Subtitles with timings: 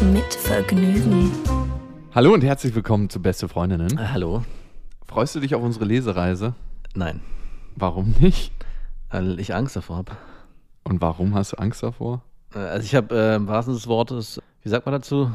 [0.00, 1.30] Mit Vergnügen.
[2.14, 3.98] Hallo und herzlich willkommen zu Beste Freundinnen.
[3.98, 4.42] Äh, Hallo?
[5.06, 6.54] Freust du dich auf unsere Lesereise?
[6.94, 7.20] Nein,
[7.76, 8.52] Warum nicht?
[9.10, 10.12] weil ich Angst davor habe.
[10.84, 12.22] Und warum hast du Angst davor?
[12.54, 15.30] Also ich habe äh, im wahrsten Sinne des Wortes, wie sagt man dazu?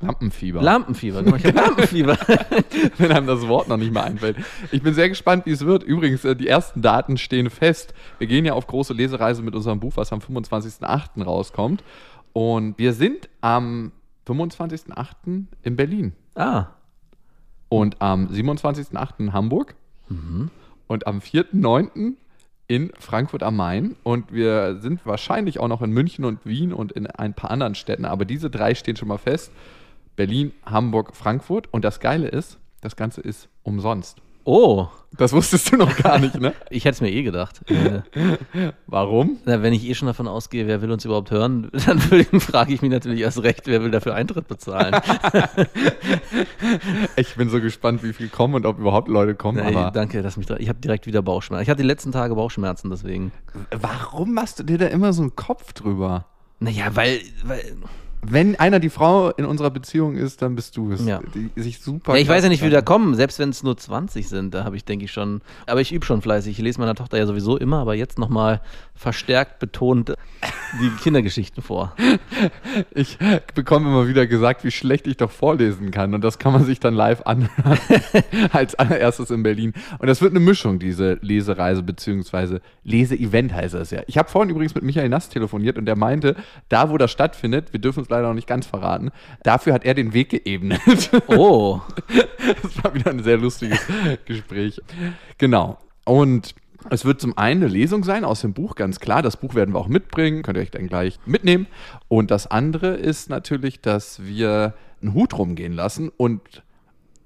[0.00, 0.60] Lampenfieber.
[0.60, 1.22] Lampenfieber.
[1.22, 2.16] Genau, ich habe Lampenfieber.
[2.98, 4.36] Wenn einem das Wort noch nicht mal einfällt.
[4.72, 5.84] Ich bin sehr gespannt, wie es wird.
[5.84, 7.94] Übrigens, äh, die ersten Daten stehen fest.
[8.18, 11.22] Wir gehen ja auf große Lesereise mit unserem Buch, was am 25.08.
[11.22, 11.84] rauskommt.
[12.32, 13.92] Und wir sind am
[14.26, 15.44] 25.08.
[15.62, 16.12] in Berlin.
[16.34, 16.66] ah,
[17.68, 19.14] Und am 27.08.
[19.18, 19.74] in Hamburg.
[20.88, 22.14] Und am 4.9.
[22.66, 23.96] in Frankfurt am Main.
[24.02, 27.74] Und wir sind wahrscheinlich auch noch in München und Wien und in ein paar anderen
[27.74, 28.04] Städten.
[28.04, 29.50] Aber diese drei stehen schon mal fest.
[30.16, 31.68] Berlin, Hamburg, Frankfurt.
[31.72, 34.20] Und das Geile ist, das Ganze ist umsonst.
[34.44, 36.54] Oh, Das wusstest du noch gar nicht, ne?
[36.70, 37.60] ich hätte es mir eh gedacht.
[37.70, 38.02] Äh,
[38.86, 39.38] Warum?
[39.44, 42.00] na, wenn ich eh schon davon ausgehe, wer will uns überhaupt hören, dann
[42.40, 44.94] frage ich mich natürlich erst recht, wer will dafür Eintritt bezahlen.
[47.16, 49.58] Ich bin so gespannt, wie viel kommen und ob überhaupt Leute kommen.
[49.58, 51.62] Nee, aber danke, dass mich da, ich habe direkt wieder Bauchschmerzen.
[51.62, 53.32] Ich hatte die letzten Tage Bauchschmerzen, deswegen.
[53.70, 56.26] warum machst du dir da immer so einen Kopf drüber?
[56.60, 57.76] Naja, weil, weil
[58.24, 61.04] Wenn einer die Frau in unserer Beziehung ist, dann bist du es.
[61.04, 61.20] Ja.
[61.34, 62.14] Die sich super.
[62.14, 64.54] Ja, ich weiß ja nicht, wie wir da kommen, selbst wenn es nur 20 sind,
[64.54, 66.56] da habe ich, denke ich schon, aber ich übe schon fleißig.
[66.56, 68.60] Ich lese meiner Tochter ja sowieso immer, aber jetzt nochmal
[68.94, 70.14] verstärkt betont
[70.80, 71.94] die Kindergeschichten vor.
[72.94, 73.18] Ich
[73.54, 76.14] bekomme immer wieder gesagt, wie schlecht ich doch vorlesen kann.
[76.14, 77.78] Und das kann man sich dann live anhören.
[78.52, 79.72] als allererstes in Berlin.
[79.98, 84.02] Und das wird eine Mischung, diese Lesereise, beziehungsweise Leseevent heißt das ja.
[84.06, 86.36] Ich habe vorhin übrigens mit Michael Nass telefoniert und der meinte,
[86.68, 89.10] da wo das stattfindet, wir dürfen es leider noch nicht ganz verraten,
[89.42, 90.80] dafür hat er den Weg geebnet.
[91.28, 91.80] Oh,
[92.62, 93.80] Das war wieder ein sehr lustiges
[94.24, 94.80] Gespräch.
[95.38, 95.78] Genau.
[96.04, 96.54] Und
[96.90, 99.22] es wird zum einen eine Lesung sein aus dem Buch, ganz klar.
[99.22, 101.66] Das Buch werden wir auch mitbringen, könnt ihr euch dann gleich mitnehmen.
[102.08, 106.62] Und das andere ist natürlich, dass wir einen Hut rumgehen lassen und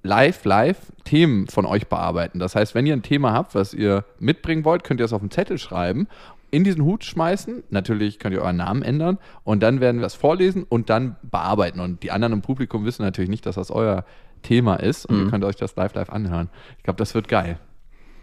[0.02, 2.38] live, live Themen von euch bearbeiten.
[2.38, 5.20] Das heißt, wenn ihr ein Thema habt, was ihr mitbringen wollt, könnt ihr es auf
[5.20, 6.06] den Zettel schreiben,
[6.50, 7.64] in diesen Hut schmeißen.
[7.70, 11.80] Natürlich könnt ihr euren Namen ändern und dann werden wir es vorlesen und dann bearbeiten.
[11.80, 14.04] Und die anderen im Publikum wissen natürlich nicht, dass das euer
[14.42, 16.48] Thema ist und ihr könnt euch das live, live anhören.
[16.78, 17.58] Ich glaube, das wird geil.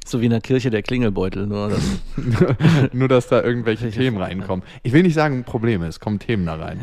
[0.05, 1.83] so wie in der Kirche der Klingelbeutel, nur das.
[2.93, 4.65] Nur, dass da irgendwelche Themen reinkommen.
[4.83, 6.79] Ich will nicht sagen Probleme, es kommen Themen da rein.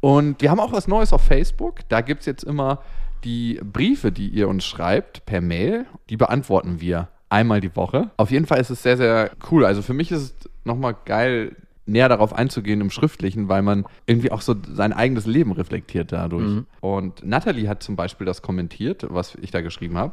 [0.00, 1.80] Und wir haben auch was Neues auf Facebook.
[1.88, 2.82] Da gibt es jetzt immer
[3.24, 5.86] die Briefe, die ihr uns schreibt per Mail.
[6.08, 8.10] Die beantworten wir einmal die Woche.
[8.16, 9.64] Auf jeden Fall ist es sehr, sehr cool.
[9.64, 14.30] Also für mich ist es nochmal geil, näher darauf einzugehen im Schriftlichen, weil man irgendwie
[14.30, 16.62] auch so sein eigenes Leben reflektiert dadurch.
[16.80, 20.12] Und Natalie hat zum Beispiel das kommentiert, was ich da geschrieben habe.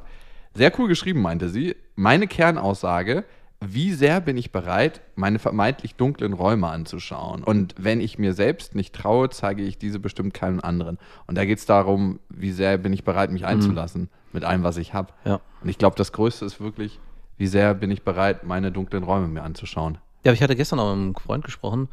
[0.54, 1.76] Sehr cool geschrieben, meinte sie.
[1.96, 3.26] Meine Kernaussage,
[3.60, 7.44] wie sehr bin ich bereit, meine vermeintlich dunklen Räume anzuschauen?
[7.44, 10.98] Und wenn ich mir selbst nicht traue, zeige ich diese bestimmt keinem anderen.
[11.26, 14.78] Und da geht es darum, wie sehr bin ich bereit, mich einzulassen mit allem, was
[14.78, 15.14] ich habe.
[15.26, 15.42] Ja.
[15.62, 17.00] Und ich glaube, das Größte ist wirklich,
[17.38, 19.98] wie sehr bin ich bereit, meine dunklen Räume mir anzuschauen.
[20.24, 21.90] Ja, aber ich hatte gestern auch mit einem Freund gesprochen.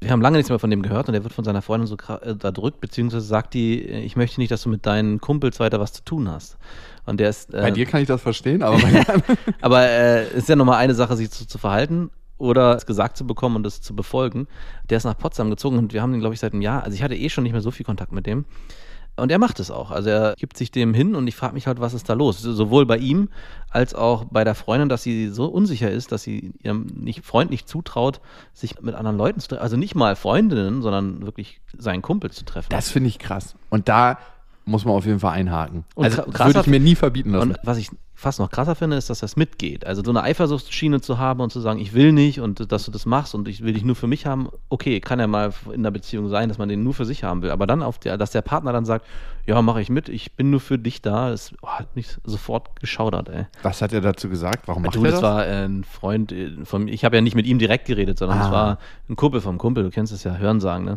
[0.00, 1.96] Wir haben lange nichts mehr von dem gehört und der wird von seiner Freundin so
[1.96, 5.60] äh, da drückt, beziehungsweise sagt die, äh, ich möchte nicht, dass du mit deinen Kumpels
[5.60, 6.58] weiter was zu tun hast.
[7.06, 7.54] Und der ist.
[7.54, 8.78] Äh, Bei dir kann ich das verstehen, aber
[9.60, 13.16] Aber äh, es ist ja nochmal eine Sache, sich zu, zu verhalten oder es gesagt
[13.16, 14.46] zu bekommen und es zu befolgen.
[14.90, 16.82] Der ist nach Potsdam gezogen und wir haben den, glaube ich, seit einem Jahr.
[16.82, 18.44] Also ich hatte eh schon nicht mehr so viel Kontakt mit dem.
[19.16, 19.90] Und er macht es auch.
[19.90, 22.40] Also er gibt sich dem hin und ich frage mich halt, was ist da los?
[22.40, 23.28] Sowohl bei ihm
[23.70, 27.50] als auch bei der Freundin, dass sie so unsicher ist, dass sie ihrem nicht, Freund
[27.50, 28.20] nicht zutraut,
[28.52, 29.62] sich mit anderen Leuten zu treffen.
[29.62, 32.68] Also nicht mal Freundinnen, sondern wirklich seinen Kumpel zu treffen.
[32.70, 33.54] das finde ich krass.
[33.70, 34.18] Und da
[34.64, 35.84] muss man auf jeden Fall einhaken.
[35.94, 37.52] Und also würde ich mir nie verbieten lassen.
[37.52, 37.90] Und was ich
[38.24, 39.86] fast noch krasser finde, ist, dass das mitgeht.
[39.86, 42.90] Also so eine Eifersuchtsschiene zu haben und zu sagen, ich will nicht und dass du
[42.90, 45.74] das machst und ich will dich nur für mich haben, okay, kann ja mal in
[45.80, 47.50] einer Beziehung sein, dass man den nur für sich haben will.
[47.50, 49.06] Aber dann auf der, dass der Partner dann sagt,
[49.46, 52.80] ja, mache ich mit, ich bin nur für dich da, ist oh, hat mich sofort
[52.80, 53.44] geschaudert, ey.
[53.62, 54.66] Was hat er dazu gesagt?
[54.66, 55.22] Warum macht Du, er das das?
[55.22, 56.92] war äh, ein Freund äh, von mir.
[56.92, 58.52] Ich habe ja nicht mit ihm direkt geredet, sondern es Ah.
[58.52, 58.78] war
[59.08, 59.84] ein Kumpel vom Kumpel.
[59.84, 60.96] Du kennst es ja, Hörensagen, ne?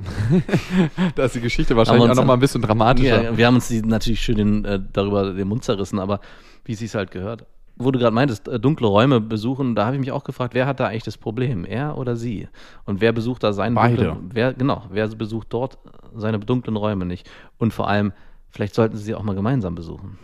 [1.15, 3.23] da ist die Geschichte wahrscheinlich auch uns noch dann- mal ein bisschen dramatischer.
[3.23, 6.21] Ja, wir haben uns die natürlich schön den, äh, darüber den Mund zerrissen, aber
[6.67, 7.45] wie es sich halt gehört.
[7.79, 10.65] wo du gerade meintest, äh, dunkle Räume besuchen, da habe ich mich auch gefragt, wer
[10.65, 12.47] hat da eigentlich das Problem, er oder sie?
[12.85, 14.03] Und wer besucht da seinen Beide.
[14.03, 15.77] dunklen, wer genau, wer besucht dort
[16.15, 17.29] seine dunklen Räume nicht?
[17.59, 18.13] Und vor allem,
[18.49, 20.17] vielleicht sollten sie sie auch mal gemeinsam besuchen.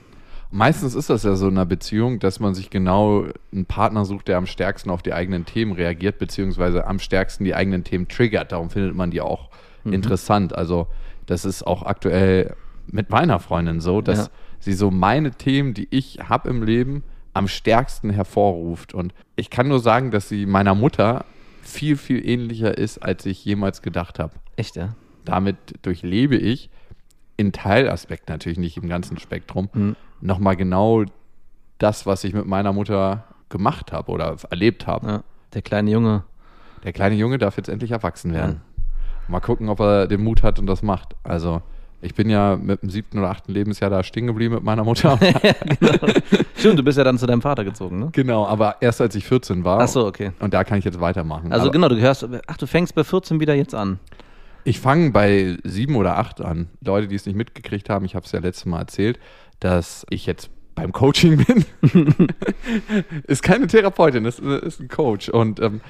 [0.49, 4.27] Meistens ist das ja so in einer Beziehung, dass man sich genau einen Partner sucht,
[4.27, 8.51] der am stärksten auf die eigenen Themen reagiert, beziehungsweise am stärksten die eigenen Themen triggert.
[8.51, 9.49] Darum findet man die auch
[9.83, 10.55] interessant.
[10.55, 10.87] Also,
[11.25, 12.55] das ist auch aktuell
[12.87, 14.31] mit meiner Freundin so, dass Ja.
[14.63, 18.93] Sie so meine Themen, die ich habe im Leben, am stärksten hervorruft.
[18.93, 21.25] Und ich kann nur sagen, dass sie meiner Mutter
[21.61, 24.33] viel, viel ähnlicher ist, als ich jemals gedacht habe.
[24.55, 24.95] Echt, ja?
[25.25, 26.69] Damit durchlebe ich
[27.37, 29.95] in Teilaspekt natürlich nicht im ganzen Spektrum Mhm.
[30.21, 31.03] nochmal genau
[31.79, 35.07] das, was ich mit meiner Mutter gemacht habe oder erlebt habe.
[35.07, 35.23] ja.
[35.53, 36.23] Der kleine Junge.
[36.83, 38.61] Der kleine Junge darf jetzt endlich erwachsen werden.
[39.27, 41.15] Mal gucken, ob er den Mut hat und das macht.
[41.23, 41.61] Also
[42.03, 45.17] ich bin ja mit dem siebten oder achten Lebensjahr da stehen geblieben mit meiner Mutter.
[46.57, 48.09] Stimmt, du bist ja dann zu deinem Vater gezogen, ne?
[48.11, 49.79] genau, aber erst als ich 14 war.
[49.79, 50.31] Ach so, okay.
[50.39, 51.51] Und da kann ich jetzt weitermachen.
[51.51, 53.99] Also aber genau, du gehörst, ach, du fängst bei 14 wieder jetzt an.
[54.65, 56.69] Ich fange bei sieben oder acht an.
[56.81, 59.19] Leute, die es nicht mitgekriegt haben, ich habe es ja letztes Mal erzählt,
[59.59, 61.65] dass ich jetzt beim Coaching bin.
[63.27, 65.29] ist keine Therapeutin, ist, ist ein Coach.
[65.29, 65.81] Und ähm,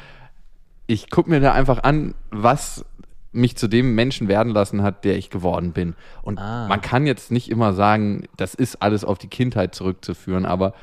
[0.87, 2.85] ich gucke mir da einfach an, was
[3.33, 5.95] mich zu dem Menschen werden lassen hat, der ich geworden bin.
[6.21, 6.67] Und Ah.
[6.67, 10.73] man kann jetzt nicht immer sagen, das ist alles auf die Kindheit zurückzuführen, aber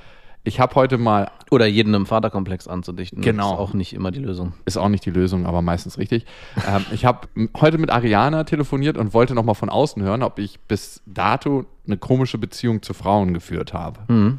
[0.43, 3.20] ich habe heute mal Oder jeden im Vaterkomplex anzudichten.
[3.20, 3.52] Genau.
[3.52, 4.55] Ist auch nicht immer die Lösung.
[4.64, 6.25] ist auch nicht die Lösung, aber meistens richtig.
[6.67, 7.29] ähm, ich habe
[7.61, 11.67] heute mit Ariana telefoniert und wollte noch mal von außen hören, ob ich bis dato
[11.87, 14.00] eine komische Beziehung zu Frauen geführt habe.
[14.12, 14.38] Mhm.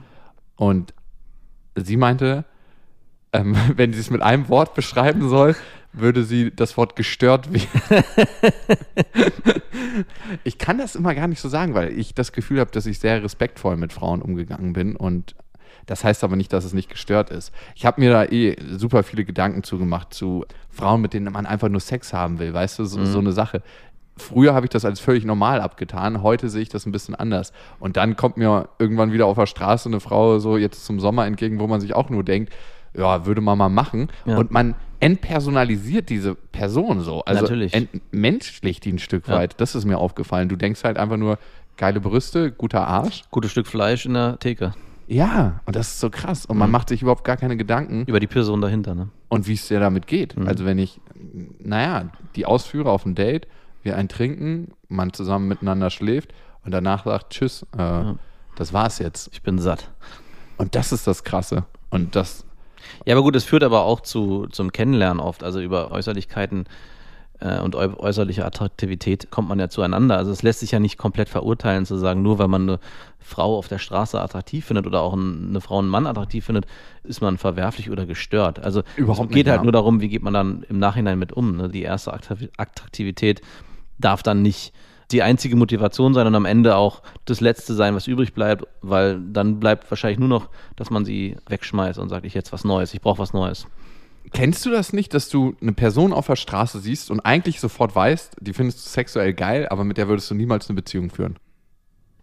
[0.56, 0.94] Und
[1.76, 2.46] sie meinte,
[3.32, 5.56] ähm, wenn sie es mit einem Wort beschreiben soll,
[5.94, 7.68] würde sie das Wort gestört wählen.
[10.44, 13.00] ich kann das immer gar nicht so sagen, weil ich das Gefühl habe, dass ich
[13.00, 15.36] sehr respektvoll mit Frauen umgegangen bin und
[15.86, 17.52] das heißt aber nicht, dass es nicht gestört ist.
[17.76, 21.70] Ich habe mir da eh super viele Gedanken zugemacht zu Frauen, mit denen man einfach
[21.70, 23.62] nur Sex haben will, weißt du, so, so eine Sache.
[24.18, 27.54] Früher habe ich das als völlig normal abgetan, heute sehe ich das ein bisschen anders.
[27.80, 31.26] Und dann kommt mir irgendwann wieder auf der Straße eine Frau so jetzt zum Sommer
[31.26, 32.54] entgegen, wo man sich auch nur denkt,
[32.94, 34.10] ja, würde man mal machen.
[34.26, 34.38] Ja.
[34.38, 37.24] Und man entpersonalisiert diese Person so.
[37.26, 37.74] Also Natürlich.
[37.74, 39.36] entmenschlicht die ein Stück Ja.
[39.36, 39.60] weit.
[39.60, 40.48] Das ist mir aufgefallen.
[40.48, 41.38] Du denkst halt einfach nur,
[41.78, 43.24] geile Brüste, guter Arsch.
[43.32, 44.74] Gutes Stück Fleisch in der Theke.
[45.08, 46.46] Ja, und das ist so krass.
[46.46, 46.72] Und man Mhm.
[46.74, 49.10] macht sich überhaupt gar keine Gedanken Über die Person dahinter, ne?
[49.28, 50.38] und wie es dir damit geht.
[50.38, 50.48] Mhm.
[50.48, 51.02] Also wenn ich,
[51.60, 53.48] naja, die ausführe auf ein Date,
[53.84, 56.34] wir ein trinken, man zusammen miteinander schläft
[56.64, 58.04] und danach sagt, tschüss, äh,
[58.56, 59.30] das war's jetzt.
[59.34, 59.90] Ich bin satt.
[60.58, 61.66] Und das ist das Krasse.
[61.90, 62.46] Und das,
[63.06, 65.44] Ja, aber gut, es führt aber auch zu, zum Kennenlernen oft.
[65.44, 66.66] Also über Äußerlichkeiten
[67.40, 70.18] äh, und äu äußerliche Attraktivität kommt man ja zueinander.
[70.18, 72.80] Also es lässt sich ja nicht komplett verurteilen, zu sagen, nur weil man eine
[73.20, 76.66] Frau auf der Straße attraktiv findet oder auch ein, eine Frau einen Mann attraktiv findet,
[77.04, 78.60] ist man verwerflich oder gestört.
[78.60, 79.64] Also Überhaupt es geht nicht, halt ja.
[79.64, 81.58] nur darum, wie geht man dann im Nachhinein mit um.
[81.58, 81.70] Ne?
[81.70, 83.42] Die erste Attra- Attraktivität
[84.00, 84.74] darf dann nicht
[85.12, 89.20] die einzige Motivation sein und am Ende auch das Letzte sein, was übrig bleibt, weil
[89.20, 92.94] dann bleibt wahrscheinlich nur noch, dass man sie wegschmeißt und sagt, ich jetzt was Neues,
[92.94, 93.68] ich brauche was Neues.
[94.32, 97.96] kennst du das nicht, dass du eine Person auf der Straße siehst und eigentlich sofort
[97.96, 101.38] weißt, die findest du sexuell geil, aber mit der würdest du niemals eine Beziehung führen?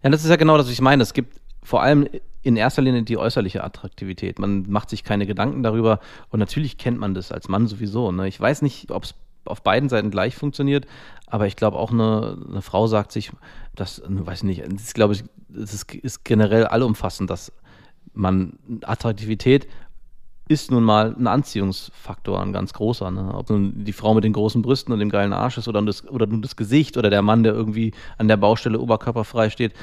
[0.03, 1.03] Ja, das ist ja genau das, was ich meine.
[1.03, 2.07] Es gibt vor allem
[2.41, 4.39] in erster Linie die äußerliche Attraktivität.
[4.39, 5.99] Man macht sich keine Gedanken darüber
[6.29, 8.11] und natürlich kennt man das als Mann sowieso.
[8.11, 8.27] Ne?
[8.27, 9.15] Ich weiß nicht, ob es
[9.49, 10.85] auf beiden Seiten gleich funktioniert,
[11.27, 13.31] aber ich glaube auch eine, eine Frau sagt sich,
[13.75, 17.51] das ne, weiß ich nicht, das glaube ich, es ist, ist generell allumfassend, dass
[18.13, 19.67] man Attraktivität
[20.49, 23.11] ist nun mal ein Anziehungsfaktor, ein ganz großer.
[23.11, 23.35] Ne?
[23.35, 26.07] Ob nun die Frau mit den großen Brüsten und dem geilen Arsch ist oder, das,
[26.09, 29.73] oder nur das Gesicht oder der Mann, der irgendwie an der Baustelle oberkörperfrei steht.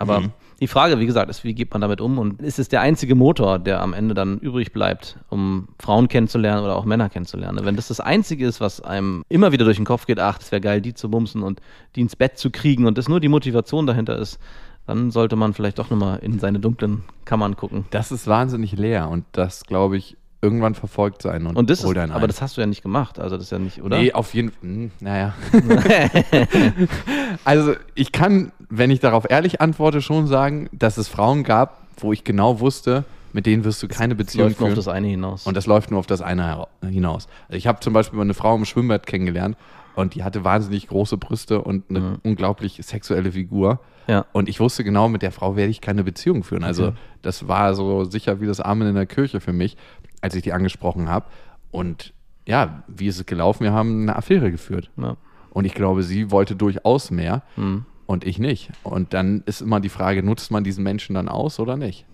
[0.00, 0.22] Aber
[0.60, 2.18] die Frage, wie gesagt, ist, wie geht man damit um?
[2.18, 6.64] Und ist es der einzige Motor, der am Ende dann übrig bleibt, um Frauen kennenzulernen
[6.64, 7.64] oder auch Männer kennenzulernen?
[7.64, 10.50] Wenn das das Einzige ist, was einem immer wieder durch den Kopf geht, ach, es
[10.52, 11.60] wäre geil, die zu bumsen und
[11.96, 14.38] die ins Bett zu kriegen und das nur die Motivation dahinter ist,
[14.86, 17.84] dann sollte man vielleicht doch nochmal in seine dunklen Kammern gucken.
[17.90, 21.84] Das ist wahnsinnig leer und das, glaube ich, irgendwann verfolgt sein und, Und das ist,
[21.86, 23.98] holt einen aber das hast du ja nicht gemacht, also das ist ja nicht, oder?
[23.98, 24.90] Nee, auf jeden Fall.
[25.00, 25.34] Naja.
[27.44, 32.12] also, ich kann, wenn ich darauf ehrlich antworte, schon sagen, dass es Frauen gab, wo
[32.12, 34.84] ich genau wusste, mit denen wirst du keine Das Beziehung läuft nur auf führen.
[34.84, 35.46] das eine hinaus.
[35.46, 37.28] Und das läuft nur auf das eine hinaus.
[37.48, 39.56] Also ich habe zum Beispiel mal eine Frau im Schwimmbad kennengelernt
[39.94, 43.78] und die hatte wahnsinnig große Brüste und eine unglaublich sexuelle Figur.
[44.08, 44.24] Ja.
[44.32, 46.64] Und ich wusste genau, mit der Frau werde ich keine Beziehung führen.
[46.64, 46.96] Also Okay.
[47.22, 49.76] das war so sicher wie das Amen in der Kirche für mich,
[50.20, 51.26] als ich die angesprochen habe.
[51.70, 52.12] Und
[52.46, 53.64] ja, wie ist es gelaufen?
[53.64, 54.90] Wir haben eine Affäre geführt.
[54.96, 55.16] ja.
[55.50, 57.84] Und ich glaube, sie wollte durchaus mehr Hm.
[58.06, 58.70] und ich nicht.
[58.84, 62.06] Und dann ist immer die Frage, nutzt man diesen Menschen dann aus oder nicht?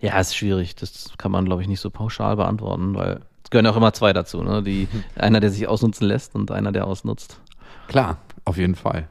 [0.00, 0.74] Ja, ist schwierig.
[0.76, 4.12] Das kann man, glaube ich, nicht so pauschal beantworten, weil es gehören auch immer zwei
[4.14, 4.42] dazu.
[4.42, 4.62] Ne?
[4.62, 7.40] Die, einer, der sich ausnutzen lässt und einer, der ausnutzt.
[7.88, 9.08] Klar, auf jeden Fall.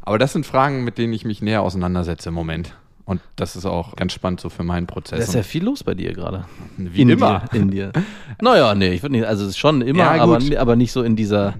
[0.00, 2.74] Aber das sind Fragen, mit denen ich mich näher auseinandersetze im Moment.
[3.04, 5.18] Und das ist auch ganz spannend so für meinen Prozess.
[5.18, 6.44] Da ist ja viel los bei dir gerade.
[6.76, 7.44] Wie in immer.
[7.52, 7.92] Dir, in dir.
[8.40, 11.02] Naja, nee, ich würde nicht, also es ist schon immer, Ja, aber, aber nicht so
[11.02, 11.54] in dieser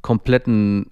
[0.00, 0.90] kompletten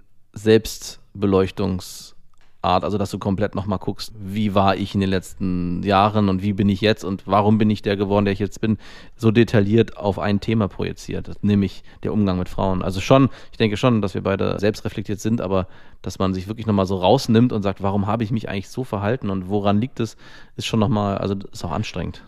[2.59, 6.43] Selbstbeleuchtungsart, also dass du komplett nochmal guckst, wie war ich in den letzten Jahren und
[6.43, 8.79] wie bin ich jetzt und warum bin ich der geworden, der ich jetzt bin,
[9.17, 12.83] so detailliert auf ein Thema projiziert, nämlich der Umgang mit Frauen.
[12.83, 15.67] Also schon, ich denke schon, dass wir beide selbstreflektiert sind, aber
[16.03, 18.85] dass man sich wirklich nochmal so rausnimmt und sagt, warum habe ich mich eigentlich so
[18.85, 20.17] verhalten und woran liegt es,
[20.57, 22.23] ist schon nochmal, also ist auch anstrengend.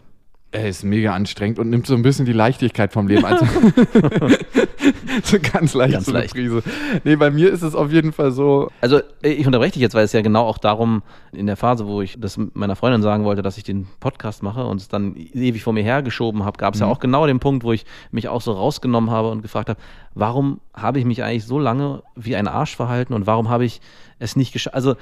[0.53, 3.25] Er ist mega anstrengend und nimmt so ein bisschen die Leichtigkeit vom Leben.
[3.25, 3.47] Also
[5.23, 6.35] so ganz leicht Ganz so eine leicht.
[6.35, 6.63] Prise.
[7.05, 10.05] Nee, bei mir ist es auf jeden Fall so, Also ich unterbreche dich jetzt, weil
[10.05, 11.03] es ja genau auch darum,
[11.33, 14.65] in der Phase, wo ich das meiner Freundin sagen wollte, dass ich den Podcast mache
[14.65, 17.65] und es dann ewig vor mir hergeschoben habe, gab es ja auch genau den Punkt,
[17.65, 19.81] wo ich mich auch so rausgenommen habe und gefragt habe,
[20.15, 23.81] warum habe ich mich eigentlich so lange wie ein Arsch verhalten und warum habe ich
[24.19, 24.75] es nicht geschafft?
[24.75, 24.97] Also,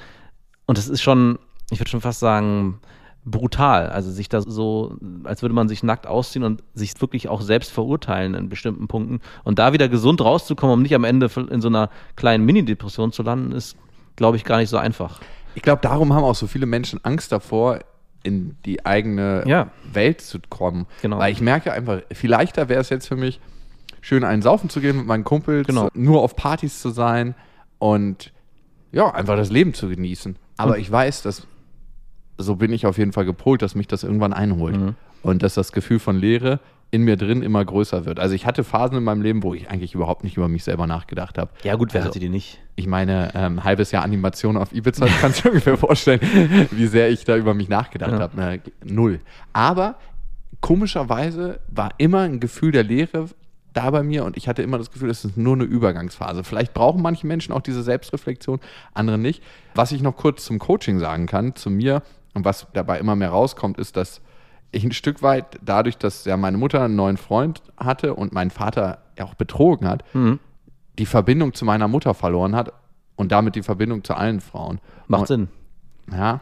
[0.67, 1.39] und das ist schon,
[1.71, 2.79] ich würde schon fast sagen,
[3.25, 3.89] brutal.
[3.89, 7.71] Also sich da so, als würde man sich nackt ausziehen und sich wirklich auch selbst
[7.71, 9.19] verurteilen in bestimmten Punkten.
[9.43, 13.23] Und da wieder gesund rauszukommen, um nicht am Ende in so einer kleinen Mini-Depression zu
[13.23, 13.75] landen, ist,
[14.15, 15.19] glaube ich, gar nicht so einfach.
[15.55, 17.79] ich glaube, darum haben auch so viele Menschen Angst davor,
[18.23, 19.71] in die eigene Ja.
[19.93, 20.85] Welt zu kommen.
[21.01, 21.17] Genau.
[21.19, 23.39] Weil ich merke einfach, viel leichter wäre es jetzt für mich,
[24.01, 25.89] schön einen saufen zu gehen mit meinen Kumpels, Genau.
[25.93, 27.33] nur auf Partys zu sein
[27.79, 28.31] und
[28.91, 30.35] ja, einfach das Leben zu genießen.
[30.57, 30.81] Aber Hm.
[30.81, 31.47] ich weiß, dass
[32.39, 34.77] so bin ich auf jeden Fall gepolt, dass mich das irgendwann einholt.
[34.77, 34.95] Mhm.
[35.21, 36.59] Und dass das Gefühl von Leere
[36.91, 38.19] in mir drin immer größer wird.
[38.19, 40.87] Also ich hatte Phasen in meinem Leben, wo ich eigentlich überhaupt nicht über mich selber
[40.87, 41.51] nachgedacht habe.
[41.63, 42.59] Ja, gut, wer Also, hatte die nicht?
[42.77, 46.21] Ich meine, ähm, halbes Jahr Animation auf Ibiza, kannst du ungefähr vorstellen,
[46.71, 48.19] wie sehr ich da über mich nachgedacht Ja.
[48.19, 48.61] habe.
[48.83, 49.19] Null.
[49.53, 49.97] Aber
[50.61, 53.25] komischerweise war immer ein Gefühl der Leere
[53.73, 56.43] da bei mir und ich hatte immer das Gefühl, es ist nur eine Übergangsphase.
[56.43, 58.59] Vielleicht brauchen manche Menschen auch diese Selbstreflexion,
[58.93, 59.43] andere nicht.
[59.75, 62.01] Was ich noch kurz zum Coaching sagen kann, zu mir
[62.33, 64.21] und was dabei immer mehr rauskommt, ist, dass
[64.71, 68.51] ich ein Stück weit dadurch, dass ja meine Mutter einen neuen Freund hatte und mein
[68.51, 70.39] Vater ja auch betrogen hat, Mhm.
[70.99, 72.71] die Verbindung zu meiner Mutter verloren hat
[73.15, 74.79] und damit die Verbindung zu allen Frauen.
[75.07, 75.47] Macht und, Sinn.
[76.11, 76.41] Ja.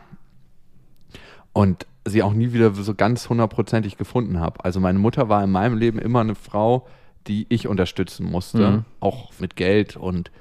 [1.53, 4.63] Und sie auch nie wieder so ganz hundertprozentig gefunden habe.
[4.63, 6.87] Also meine Mutter war in meinem Leben immer eine Frau,
[7.27, 8.85] die ich unterstützen musste, Mhm.
[8.99, 10.31] auch mit Geld und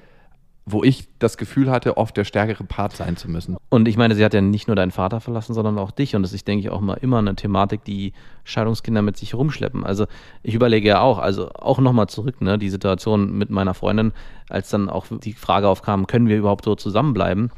[0.68, 3.56] wo ich das Gefühl hatte, oft der stärkere Part sein zu müssen.
[3.68, 6.16] Und ich meine, sie hat ja nicht nur deinen Vater verlassen, sondern auch dich.
[6.16, 9.85] Und das ist, denke ich, auch mal immer eine Thematik, die Scheidungskinder mit sich rumschleppen.
[9.85, 10.06] Also
[10.42, 14.12] ich überlege ja auch, also auch nochmal zurück, ne, die Situation mit meiner Freundin,
[14.49, 17.52] als dann auch die Frage aufkam, können wir überhaupt so zusammenbleiben,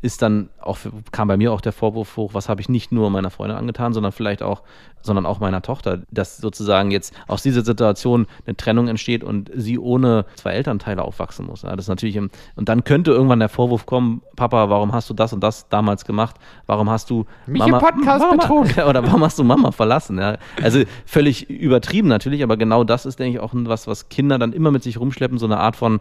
[0.00, 0.78] ist dann auch,
[1.10, 3.92] kam bei mir auch der Vorwurf hoch, was habe ich nicht nur meiner Freundin angetan,
[3.92, 4.62] sondern vielleicht auch,
[5.02, 9.76] sondern auch meiner Tochter, dass sozusagen jetzt aus dieser Situation eine Trennung entsteht und sie
[9.78, 11.62] ohne zwei Elternteile aufwachsen muss.
[11.62, 15.10] Ja, das ist natürlich, im- und dann könnte irgendwann der Vorwurf kommen, Papa, warum hast
[15.10, 16.36] du das und das damals gemacht?
[16.66, 18.82] Warum hast du Mich im Podcast Mama, betrogen.
[18.88, 20.18] Oder warum hast du Mama verlassen?
[20.18, 24.38] Ja, also völlig übertrieben natürlich, aber genau das ist, denke ich, auch was, was Kinder
[24.38, 26.00] dann immer mit sich rumschleppen, so eine Art von,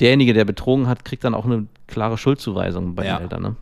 [0.00, 3.16] derjenige, der betrogen hat, kriegt dann auch eine klare Schuldzuweisung bei Ja.
[3.16, 3.42] den Eltern.
[3.42, 3.56] Ne?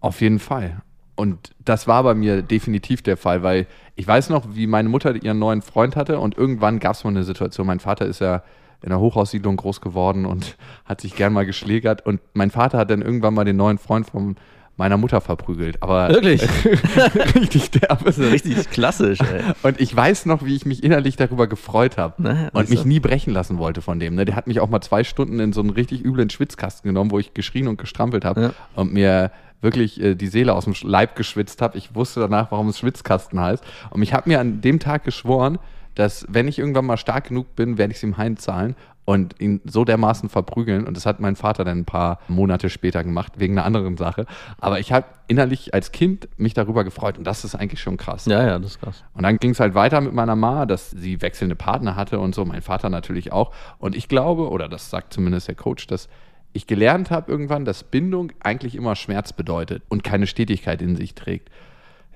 [0.00, 0.82] Auf jeden Fall.
[1.14, 5.14] Und das war bei mir definitiv der Fall, weil ich weiß noch, wie meine Mutter
[5.22, 7.66] ihren neuen Freund hatte und irgendwann gab es mal eine Situation.
[7.66, 8.42] Mein Vater ist ja
[8.82, 10.56] in einer Hochhaussiedlung groß geworden und
[10.86, 14.06] hat sich gern mal geschlägert und mein Vater hat dann irgendwann mal den neuen Freund
[14.06, 14.36] von
[14.80, 15.82] meiner Mutter verprügelt.
[15.82, 16.42] Aber Wirklich?
[17.34, 18.04] richtig derbe.
[18.04, 19.42] Das ist richtig klassisch, ey.
[19.62, 22.84] Und ich weiß noch, wie ich mich innerlich darüber gefreut habe Na, und siehst mich
[22.86, 24.14] nie brechen lassen wollte von dem.
[24.14, 24.24] Ne?
[24.24, 27.18] Der hat mich auch mal zwei Stunden in so einen richtig üblen Schwitzkasten genommen, wo
[27.18, 28.50] ich geschrien und gestrampelt habe Ja.
[28.74, 31.76] und mir wirklich äh, die Seele aus dem Leib geschwitzt habe.
[31.76, 33.62] Ich wusste danach, warum es Schwitzkasten heißt.
[33.90, 35.58] Und ich habe mir an dem Tag geschworen,
[35.94, 39.60] dass wenn ich irgendwann mal stark genug bin, werde ich es ihm heimzahlen und ihn
[39.64, 40.86] so dermaßen verprügeln.
[40.86, 44.26] Und das hat mein Vater dann ein paar Monate später gemacht, wegen einer anderen Sache.
[44.58, 48.26] Aber ich habe innerlich als Kind mich darüber gefreut und das ist eigentlich schon krass.
[48.26, 49.04] Ja, ja, das ist krass.
[49.14, 52.34] Und dann ging es halt weiter mit meiner Ma, dass sie wechselnde Partner hatte und
[52.34, 53.52] so, mein Vater natürlich auch.
[53.78, 56.08] Und ich glaube, oder das sagt zumindest der Coach, dass
[56.52, 61.14] ich gelernt habe irgendwann, dass Bindung eigentlich immer Schmerz bedeutet und keine Stetigkeit in sich
[61.14, 61.48] trägt.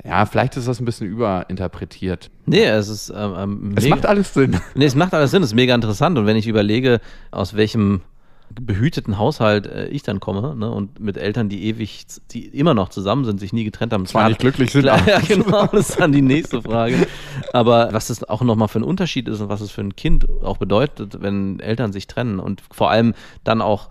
[0.02, 2.30] Ja, vielleicht ist das ein bisschen überinterpretiert.
[2.46, 4.58] Nee, es ist ähm, ähm, Es macht alles Sinn.
[4.74, 6.18] Nee, es macht alles Sinn, es ist mega interessant.
[6.18, 8.02] Und wenn ich überlege, aus welchem
[8.50, 12.88] behüteten Haushalt äh, ich dann komme, ne, und mit Eltern, die ewig, die immer noch
[12.90, 14.04] zusammen sind, sich nie getrennt haben.
[14.06, 17.06] Zwar Klar- nicht glücklich sind, Klar, aber ja, genau, das ist dann die nächste Frage.
[17.52, 20.26] Aber was das auch nochmal für ein Unterschied ist und was es für ein Kind
[20.42, 23.88] auch bedeutet, wenn Eltern sich trennen und vor allem dann auch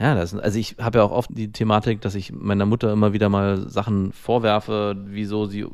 [0.00, 3.12] Ja, das, also ich habe ja auch oft die Thematik, dass ich meiner Mutter immer
[3.12, 5.66] wieder mal Sachen vorwerfe, wieso sie,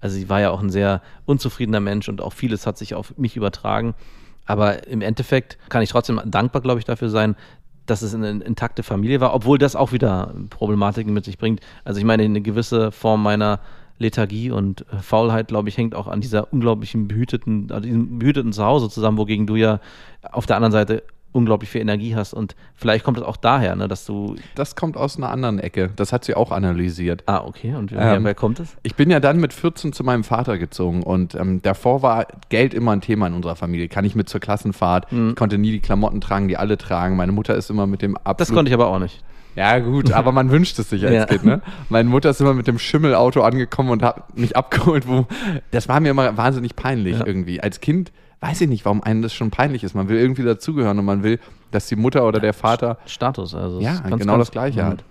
[0.00, 3.18] also sie war ja auch ein sehr unzufriedener Mensch und auch vieles hat sich auf
[3.18, 3.94] mich übertragen.
[4.46, 7.34] Aber im Endeffekt kann ich trotzdem dankbar, glaube ich, dafür sein,
[7.86, 11.60] dass es eine intakte Familie war, obwohl das auch wieder Problematiken mit sich bringt.
[11.82, 13.58] Also ich meine, eine gewisse Form meiner
[13.98, 18.88] Lethargie und Faulheit, glaube ich, hängt auch an dieser unglaublichen behüteten, an diesem behüteten Zuhause
[18.90, 19.80] zusammen, wogegen du ja
[20.22, 21.02] auf der anderen Seite
[21.36, 24.36] unglaublich viel Energie hast und vielleicht kommt es auch daher, ne, dass du.
[24.54, 25.90] Das kommt aus einer anderen Ecke.
[25.96, 27.22] Das hat sie auch analysiert.
[27.26, 27.74] Ah, okay.
[27.74, 28.76] Und Ähm, wer kommt es?
[28.82, 32.74] Ich bin ja dann mit 14 zu meinem Vater gezogen und ähm, davor war Geld
[32.74, 33.88] immer ein Thema in unserer Familie.
[33.88, 35.06] Kann ich mit zur Klassenfahrt?
[35.12, 37.16] Ich konnte nie die Klamotten tragen, die alle tragen.
[37.16, 39.22] Meine Mutter ist immer mit dem Das absolut konnte ich aber auch nicht.
[39.54, 41.24] Ja, gut, aber man wünscht es sich als Ja.
[41.24, 41.62] Kind, ne?
[41.88, 45.26] Meine Mutter ist immer mit dem Schimmelauto angekommen und hat mich abgeholt, wo.
[45.70, 47.26] Das war mir immer wahnsinnig peinlich Ja.
[47.26, 47.60] irgendwie.
[47.62, 49.94] Als Kind weiß ich nicht, warum einem das schon peinlich ist.
[49.94, 51.38] Man will irgendwie dazugehören und man will,
[51.70, 53.80] dass die Mutter oder der Vater Status, also.
[53.80, 54.86] ja, ganz, genau ganz- das Gleiche Mhm.
[54.88, 55.04] hat.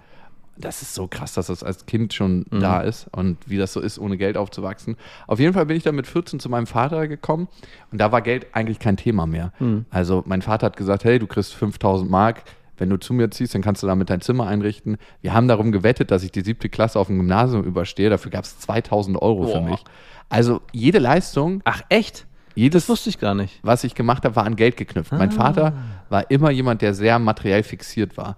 [0.57, 3.81] Das ist so krass, dass das als Kind schon da ist und wie das so
[3.81, 4.95] ist, ohne Geld aufzuwachsen.
[5.27, 7.49] Auf jeden Fall bin ich dann mit 14 zu meinem Vater gekommen
[7.91, 9.51] und da war Geld eigentlich kein Thema mehr.
[9.89, 12.43] Also mein Vater hat gesagt, hey, du kriegst 5000 Mark,
[12.77, 14.95] wenn du zu mir ziehst, dann kannst du damit dein Zimmer einrichten.
[15.21, 18.09] Wir haben darum gewettet, dass ich die siebte Klasse auf dem Gymnasium überstehe.
[18.09, 19.71] Dafür gab es 2000 Euro für Boah.
[19.71, 19.83] mich.
[20.29, 22.27] Also jede Leistung, Ach, echt?
[22.55, 23.59] Jedes Das wusste ich gar nicht.
[23.61, 25.11] was ich gemacht habe, war an Geld geknüpft.
[25.11, 25.73] Mein Vater
[26.09, 28.37] war immer jemand, der sehr materiell fixiert war.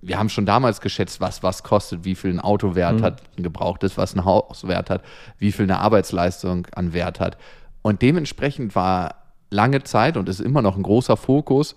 [0.00, 3.42] Wir haben schon damals geschätzt, was was kostet, wie viel ein Auto Wert hat, ein
[3.42, 5.02] gebrauchtes, was ein Haus Wert hat,
[5.38, 7.36] wie viel eine Arbeitsleistung an Wert hat.
[7.82, 9.16] Und dementsprechend war
[9.50, 11.74] lange Zeit und ist immer noch ein großer Fokus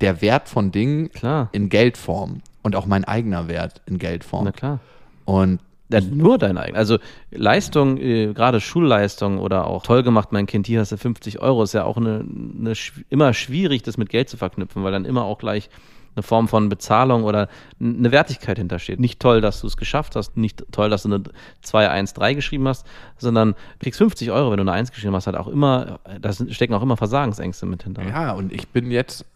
[0.00, 1.48] der Wert von Dingen Klar.
[1.52, 4.44] in Geldform und auch mein eigener Wert in Geldform.
[4.44, 4.80] Na klar.
[5.24, 5.60] Und
[5.94, 6.76] Ja, nur dein eigen.
[6.76, 6.98] Also
[7.30, 11.62] Leistung, äh, gerade Schulleistung oder auch toll gemacht, mein Kind, hier hast du 50 Euro,
[11.62, 12.24] ist ja auch eine,
[12.58, 12.72] eine
[13.10, 15.68] immer schwierig, das mit Geld zu verknüpfen, weil dann immer auch gleich
[16.16, 17.48] eine Form von Bezahlung oder
[17.80, 19.00] eine Wertigkeit hintersteht.
[19.00, 21.22] Nicht toll, dass du es geschafft hast, nicht toll, dass du eine
[21.62, 22.86] 2, 1, 3 geschrieben hast,
[23.16, 26.74] sondern kriegst 50 Euro, wenn du eine 1 geschrieben hast, halt auch immer, da stecken
[26.74, 28.06] auch immer Versagensängste mit hinter.
[28.06, 29.26] Ja, und ich bin jetzt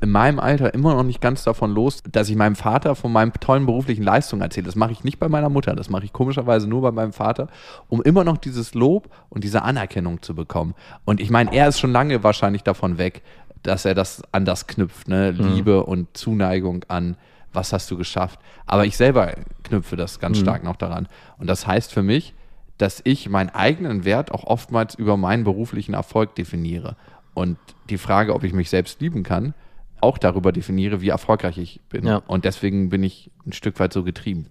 [0.00, 3.32] in meinem Alter immer noch nicht ganz davon los, dass ich meinem Vater von meinen
[3.34, 4.66] tollen beruflichen Leistungen erzähle.
[4.66, 7.48] Das mache ich nicht bei meiner Mutter, das mache ich komischerweise nur bei meinem Vater,
[7.88, 10.74] um immer noch dieses Lob und diese Anerkennung zu bekommen.
[11.04, 13.22] Und ich meine, er ist schon lange wahrscheinlich davon weg,
[13.62, 15.32] dass er das an das knüpft, ne?
[15.32, 17.16] Liebe und Zuneigung an
[17.52, 18.38] was hast du geschafft.
[18.66, 19.32] Aber ich selber
[19.64, 21.08] knüpfe das ganz stark noch daran.
[21.38, 22.34] Und das heißt für mich,
[22.76, 26.96] dass ich meinen eigenen Wert auch oftmals über meinen beruflichen Erfolg definiere.
[27.34, 27.58] Und
[27.90, 29.54] die Frage, ob ich mich selbst lieben kann,
[30.00, 32.06] auch darüber definiere, wie erfolgreich ich bin.
[32.06, 32.22] Ja.
[32.26, 34.46] Und deswegen bin ich ein Stück weit so getrieben.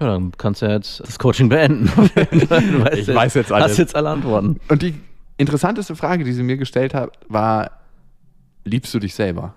[0.00, 1.86] Ja, dann kannst du ja jetzt das Coaching beenden.
[2.14, 3.70] du weißt Ich weiß jetzt alles.
[3.70, 4.60] Hast jetzt alle Antworten.
[4.68, 4.94] Und die
[5.38, 7.70] interessanteste Frage, die sie mir gestellt hat, war,
[8.64, 9.54] liebst du dich selber?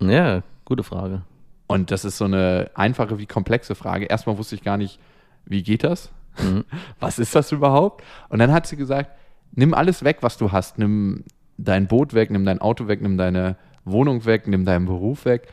[0.00, 1.22] Ja, gute Frage.
[1.66, 4.06] Und das ist so eine einfache wie komplexe Frage.
[4.06, 4.98] Erstmal wusste ich gar nicht,
[5.44, 6.10] wie geht das?
[7.00, 8.04] Was ist das überhaupt?
[8.28, 9.10] Und dann hat sie gesagt,
[9.52, 10.78] nimm alles weg, was du hast.
[10.78, 11.24] Nimm
[11.56, 13.56] dein Boot weg, nimm dein Auto weg, nimm deine
[13.90, 15.48] Wohnung weg, nimm deinen Beruf weg.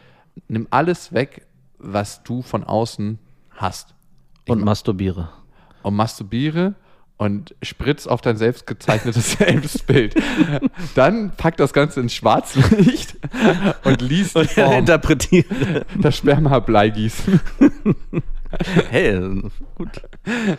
[0.47, 1.45] Nimm alles weg,
[1.77, 3.19] was du von außen
[3.51, 3.93] hast.
[4.47, 5.29] Und masturbiere.
[5.81, 6.75] Und masturbiere
[7.17, 10.15] und spritz auf dein selbst gezeichnetes Selbstbild.
[10.95, 13.15] Dann pack das Ganze ins Schwarzlicht
[13.83, 14.73] und lies die Form.
[14.73, 15.85] Interpretiere.
[15.99, 17.39] Das Sperma Bleigießen.
[18.89, 19.19] Hey,
[19.75, 19.89] gut.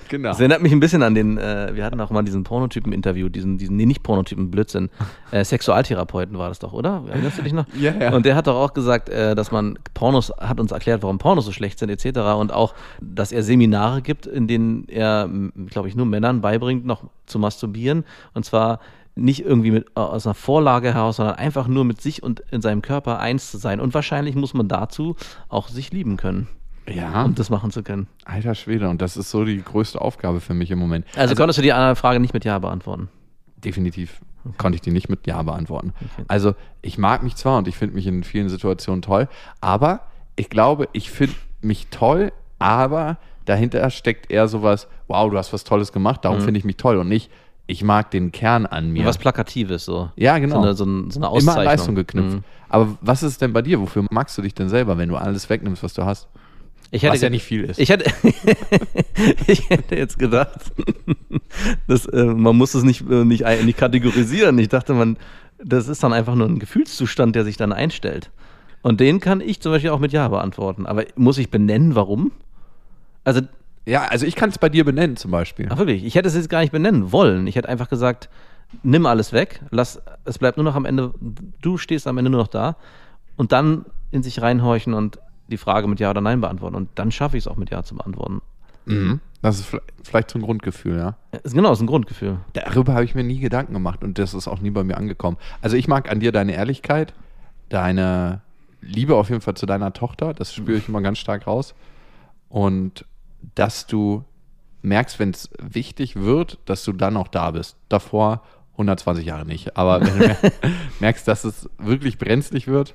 [0.08, 0.28] Genau.
[0.30, 3.58] Das erinnert mich ein bisschen an den, äh, wir hatten auch mal diesen Pornotypen-Interview, diesen,
[3.58, 4.90] diesen, nee, nicht Pornotypen, Blödsinn.
[5.30, 7.02] Äh, Sexualtherapeuten war das doch, oder?
[7.08, 7.66] Erinnerst du dich noch?
[7.78, 8.14] Ja, ja.
[8.14, 11.44] Und der hat doch auch gesagt, äh, dass man Pornos, hat uns erklärt, warum Pornos
[11.44, 12.18] so schlecht sind, etc.
[12.38, 15.28] Und auch, dass er Seminare gibt, in denen er,
[15.66, 18.04] glaube ich, nur Männern beibringt, noch zu masturbieren.
[18.34, 18.80] Und zwar
[19.16, 22.60] nicht irgendwie mit, äh, aus einer Vorlage heraus, sondern einfach nur mit sich und in
[22.60, 23.80] seinem Körper eins zu sein.
[23.80, 25.16] Und wahrscheinlich muss man dazu
[25.48, 26.48] auch sich lieben können,
[26.88, 28.06] Ja, um das machen zu können.
[28.24, 28.88] alter Schwede.
[28.88, 31.04] Und das ist so die größte Aufgabe für mich im Moment.
[31.16, 33.08] Also, konntest du die andere Frage nicht mit Ja beantworten?
[33.64, 34.20] definitiv
[34.58, 35.92] konnte ich die nicht mit Ja beantworten.
[36.28, 39.28] Also ich mag mich zwar und ich finde mich in vielen Situationen toll,
[39.60, 40.02] aber
[40.36, 45.64] ich glaube, ich finde mich toll, aber dahinter steckt eher sowas, wow, du hast was
[45.64, 47.28] Tolles gemacht, darum finde ich mich toll und nicht,
[47.66, 49.04] ich mag den Kern an mir.
[49.06, 50.10] Was Plakatives so.
[50.14, 50.56] Ja, genau.
[50.56, 51.58] So eine, so ein- so eine Immer Auszeichnung.
[51.58, 52.36] an Leistung geknüpft.
[52.36, 52.44] Mhm.
[52.68, 53.80] Aber was ist denn bei dir?
[53.80, 56.28] Wofür magst du dich denn selber, wenn du alles wegnimmst, was du hast?
[56.90, 57.78] Ich hätte, Was ja nicht viel ist.
[57.78, 58.10] Ich hätte,
[59.46, 60.72] ich hätte jetzt gedacht,
[61.88, 64.58] dass, äh, man muss es nicht, äh, nicht, nicht kategorisieren.
[64.58, 65.16] Ich dachte, man,
[65.62, 68.30] das ist dann einfach nur ein Gefühlszustand, der sich dann einstellt.
[68.82, 70.86] Und den kann ich zum Beispiel auch mit Ja beantworten.
[70.86, 72.30] Aber muss ich benennen, warum?
[73.24, 73.40] Also,
[73.84, 75.66] Ja, also ich kann es bei dir benennen zum Beispiel.
[75.70, 77.46] ach wirklich, ich hätte es jetzt gar nicht benennen wollen.
[77.48, 78.28] Ich hätte einfach gesagt,
[78.82, 81.12] nimm alles weg, lass, es bleibt nur noch am Ende,
[81.62, 82.76] du stehst am Ende nur noch da
[83.36, 86.76] und dann in sich reinhorchen und die Frage mit Ja oder Nein beantworten.
[86.76, 88.40] Und dann schaffe ich es auch mit Ja zu beantworten.
[88.86, 89.20] Mhm.
[89.42, 91.16] Das ist vielleicht so ein Grundgefühl, ja.
[91.42, 92.38] Ist, genau, ist ein Grundgefühl.
[92.54, 95.36] Darüber habe ich mir nie Gedanken gemacht und das ist auch nie bei mir angekommen.
[95.60, 97.14] Also ich mag an dir deine Ehrlichkeit,
[97.68, 98.42] deine
[98.80, 101.74] Liebe auf jeden Fall zu deiner Tochter, das spüre ich immer ganz stark raus.
[102.48, 103.04] Und
[103.54, 104.24] dass du
[104.82, 107.76] merkst, wenn es wichtig wird, dass du dann auch da bist.
[107.88, 109.76] Davor 120 Jahre nicht.
[109.76, 110.36] Aber wenn du
[111.00, 112.94] merkst, dass es wirklich brenzlig wird,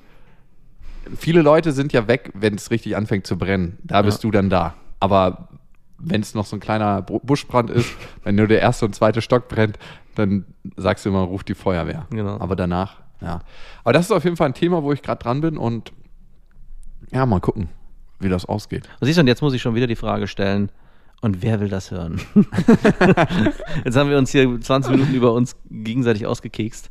[1.17, 3.77] viele Leute sind ja weg, wenn es richtig anfängt zu brennen.
[3.83, 4.27] Da bist Ja.
[4.27, 4.75] du dann da.
[4.99, 5.49] Aber
[5.97, 7.91] wenn es noch so ein kleiner Bu- Buschbrand ist,
[8.23, 9.77] wenn nur der erste und zweite Stock brennt,
[10.15, 10.45] dann
[10.77, 12.05] sagst du immer, ruf die Feuerwehr.
[12.09, 12.39] Genau.
[12.39, 13.39] Aber danach, ja.
[13.83, 15.91] Aber das ist auf jeden Fall ein Thema, wo ich gerade dran bin und
[17.11, 17.69] ja, mal gucken,
[18.19, 18.87] wie das ausgeht.
[18.99, 20.69] Und siehst du, und jetzt muss ich schon wieder die Frage stellen,
[21.21, 22.19] und wer will das hören?
[23.85, 26.89] jetzt haben wir uns hier 20 Minuten über uns gegenseitig ausgekekst.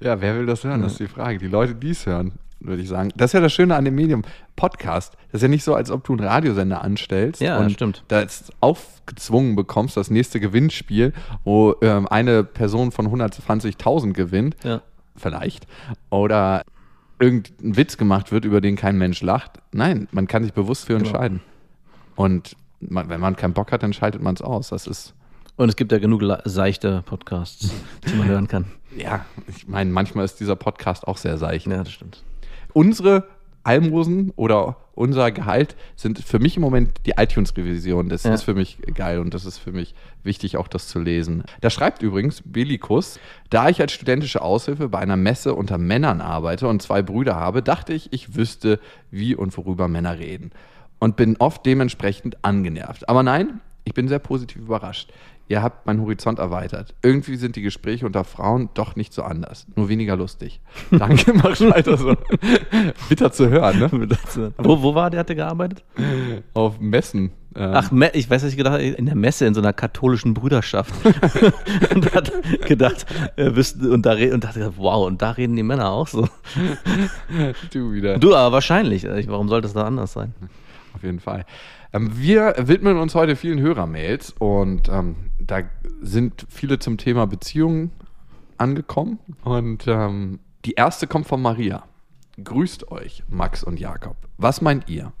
[0.00, 0.82] Ja, wer will das hören?
[0.82, 1.38] Das ist die Frage.
[1.38, 2.32] Die Leute, die es hören,
[2.64, 3.10] würde ich sagen.
[3.16, 4.22] Das ist ja das Schöne an dem Medium
[4.56, 5.14] Podcast.
[5.30, 8.04] Das ist ja nicht so, als ob du einen Radiosender anstellst Ja, und stimmt.
[8.08, 11.12] das aufgezwungen bekommst, das nächste Gewinnspiel,
[11.44, 14.82] wo ähm, eine Person von 120.000 gewinnt, Ja.
[15.16, 15.66] vielleicht,
[16.10, 16.64] oder
[17.20, 19.52] irgendein Witz gemacht wird, über den kein Mensch lacht.
[19.72, 21.06] Nein, man kann sich bewusst für Genau.
[21.10, 21.40] entscheiden.
[22.16, 24.68] Und man, wenn man keinen Bock hat, dann schaltet man es aus.
[24.68, 25.14] Das ist,
[25.56, 27.70] Und es gibt ja genug seichte Podcasts,
[28.08, 28.66] die man hören kann.
[28.96, 31.66] ja, ich meine, manchmal ist dieser Podcast auch sehr seicht.
[31.66, 32.22] Ja, das stimmt.
[32.74, 33.24] Unsere
[33.62, 38.08] Almosen oder unser Gehalt sind für mich im Moment die iTunes-Revision.
[38.10, 38.34] Das Ja.
[38.34, 41.44] ist für mich geil und das ist für mich wichtig, auch das zu lesen.
[41.62, 43.18] Da schreibt übrigens Belikus,
[43.50, 47.62] da ich als studentische Aushilfe bei einer Messe unter Männern arbeite und zwei Brüder habe,
[47.62, 48.78] dachte ich, ich wüsste,
[49.10, 50.50] wie und worüber Männer reden.
[51.00, 53.08] Und bin oft dementsprechend angenervt.
[53.08, 55.12] Aber nein, ich bin sehr positiv überrascht.
[55.46, 56.94] Ihr habt meinen Horizont erweitert.
[57.02, 60.60] Irgendwie sind die Gespräche unter Frauen doch nicht so anders, nur weniger lustig.
[60.90, 62.14] Danke, mach weiter so.
[63.10, 63.90] Bitter zu hören, ne?
[64.56, 65.84] Wo, wo war der, hat der gearbeitet?
[66.54, 67.32] Auf Messen.
[67.54, 70.94] ähm, Ach, ich weiß, ich gedacht in der Messe in so einer katholischen Brüderschaft.
[71.94, 72.32] und hat
[72.66, 73.04] gedacht,
[73.36, 76.26] äh, wüssten, und da und dachte, wow, und da reden die Männer auch so.
[77.72, 78.18] du wieder.
[78.18, 79.04] Du, aber wahrscheinlich.
[79.04, 80.32] Ich- Warum sollte es da anders sein?
[80.94, 81.44] Auf jeden Fall.
[81.92, 85.62] Ähm, wir widmen uns heute vielen Hörermails und ähm, da
[86.00, 87.90] sind viele zum Thema Beziehungen
[88.58, 89.18] angekommen.
[89.42, 91.84] Und ähm, die erste kommt von Maria.
[92.42, 94.16] Grüßt euch, Max und Jakob.
[94.38, 95.12] Was meint ihr?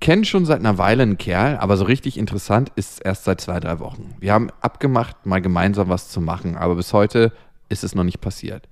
[0.00, 3.40] Kennt schon seit einer Weile einen Kerl, aber so richtig interessant ist es erst seit
[3.40, 4.14] zwei, drei Wochen.
[4.18, 7.32] Wir haben abgemacht, mal gemeinsam was zu machen, aber bis heute
[7.68, 8.66] ist es noch nicht passiert.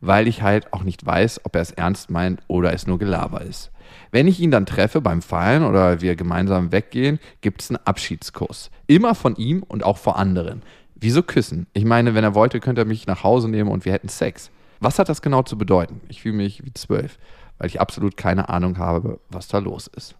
[0.00, 3.42] Weil ich halt auch nicht weiß, ob er es ernst meint oder es nur Gelaber
[3.42, 3.70] ist.
[4.10, 8.70] Wenn ich ihn dann treffe beim Feiern oder wir gemeinsam weggehen, gibt es einen Abschiedskuss.
[8.86, 10.62] Immer von ihm und auch vor anderen.
[10.94, 11.66] Wieso küssen?
[11.72, 14.50] Ich meine, wenn er wollte, könnte er mich nach Hause nehmen und wir hätten Sex.
[14.80, 16.00] Was hat das genau zu bedeuten?
[16.08, 17.18] Ich fühle mich wie zwölf,
[17.58, 20.14] weil ich absolut keine Ahnung habe, was da los ist.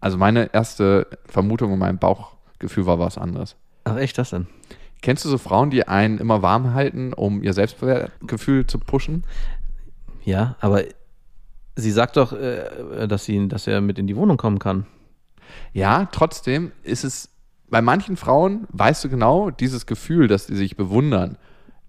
[0.00, 3.56] Also meine erste Vermutung und mein Bauchgefühl war was anderes.
[3.84, 4.46] Ach echt, das denn?
[5.02, 9.24] Kennst du so Frauen, die einen immer warm halten, um ihr Selbstwertgefühl zu pushen?
[10.24, 10.84] Ja, aber
[11.76, 14.86] sie sagt doch, äh, dass, sie, dass er mit in die Wohnung kommen kann.
[15.72, 17.30] Ja, trotzdem ist es
[17.68, 21.38] bei manchen Frauen, weißt du genau, dieses Gefühl, dass sie sich bewundern,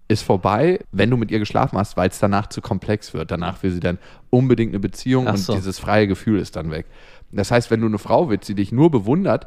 [0.08, 3.30] ist vorbei, wenn du mit ihr geschlafen hast, weil es danach zu komplex wird.
[3.30, 3.98] Danach will sie dann
[4.30, 5.54] unbedingt eine Beziehung Ach und so.
[5.54, 6.86] dieses freie Gefühl ist dann weg.
[7.30, 9.46] Das heißt, wenn du eine Frau willst, die dich nur bewundert,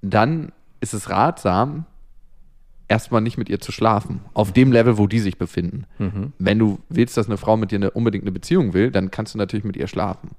[0.00, 1.84] dann ist es ratsam,
[2.88, 4.20] erstmal nicht mit ihr zu schlafen.
[4.34, 5.84] Auf dem Level, wo die sich befinden.
[6.38, 9.34] Wenn du willst, dass eine Frau mit dir eine, unbedingt eine Beziehung will, dann kannst
[9.34, 10.30] du natürlich mit ihr schlafen.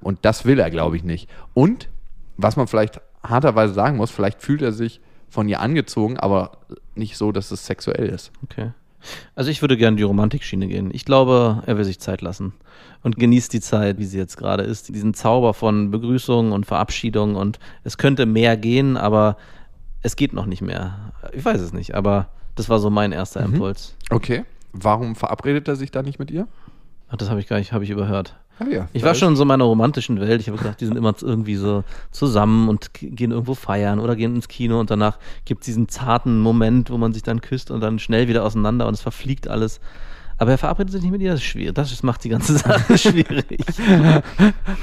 [0.00, 1.30] Und das will er, glaube ich, nicht.
[1.54, 1.88] Und
[2.36, 6.58] was man vielleicht harterweise sagen muss, vielleicht fühlt er sich von ihr angezogen, aber
[6.94, 8.32] nicht so, dass es sexuell ist.
[8.42, 8.72] Okay.
[9.34, 10.90] Also ich würde gerne die Romantikschiene gehen.
[10.92, 12.52] Ich glaube, er will sich Zeit lassen
[13.02, 14.88] und genießt die Zeit, wie sie jetzt gerade ist.
[14.94, 19.36] Diesen Zauber von Begrüßung und Verabschiedung und es könnte mehr gehen, aber
[20.02, 21.12] es geht noch nicht mehr.
[21.32, 23.96] Ich weiß es nicht, aber das war so mein erster Impuls.
[24.10, 24.44] Okay.
[24.72, 26.48] Warum verabredet er sich da nicht mit ihr?
[27.08, 28.36] Ach, das habe ich gar nicht, habe ich überhört.
[28.58, 30.40] Ah, ja, Ich war schon in so meiner romantischen Welt.
[30.40, 34.34] Ich habe gedacht, die sind immer irgendwie so zusammen und gehen irgendwo feiern oder gehen
[34.34, 37.80] ins Kino und danach gibt es diesen zarten Moment, wo man sich dann küsst und
[37.80, 39.80] dann schnell wieder auseinander und es verfliegt alles.
[40.38, 41.74] Aber er verabredet sich nicht mit ihr, das ist schwierig.
[41.74, 43.64] Das macht die ganze Sache schwierig.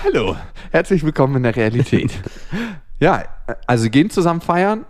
[0.04, 0.36] Hallo,
[0.72, 2.12] herzlich willkommen in der Realität.
[3.00, 3.24] ja,
[3.68, 4.86] also gehen zusammen feiern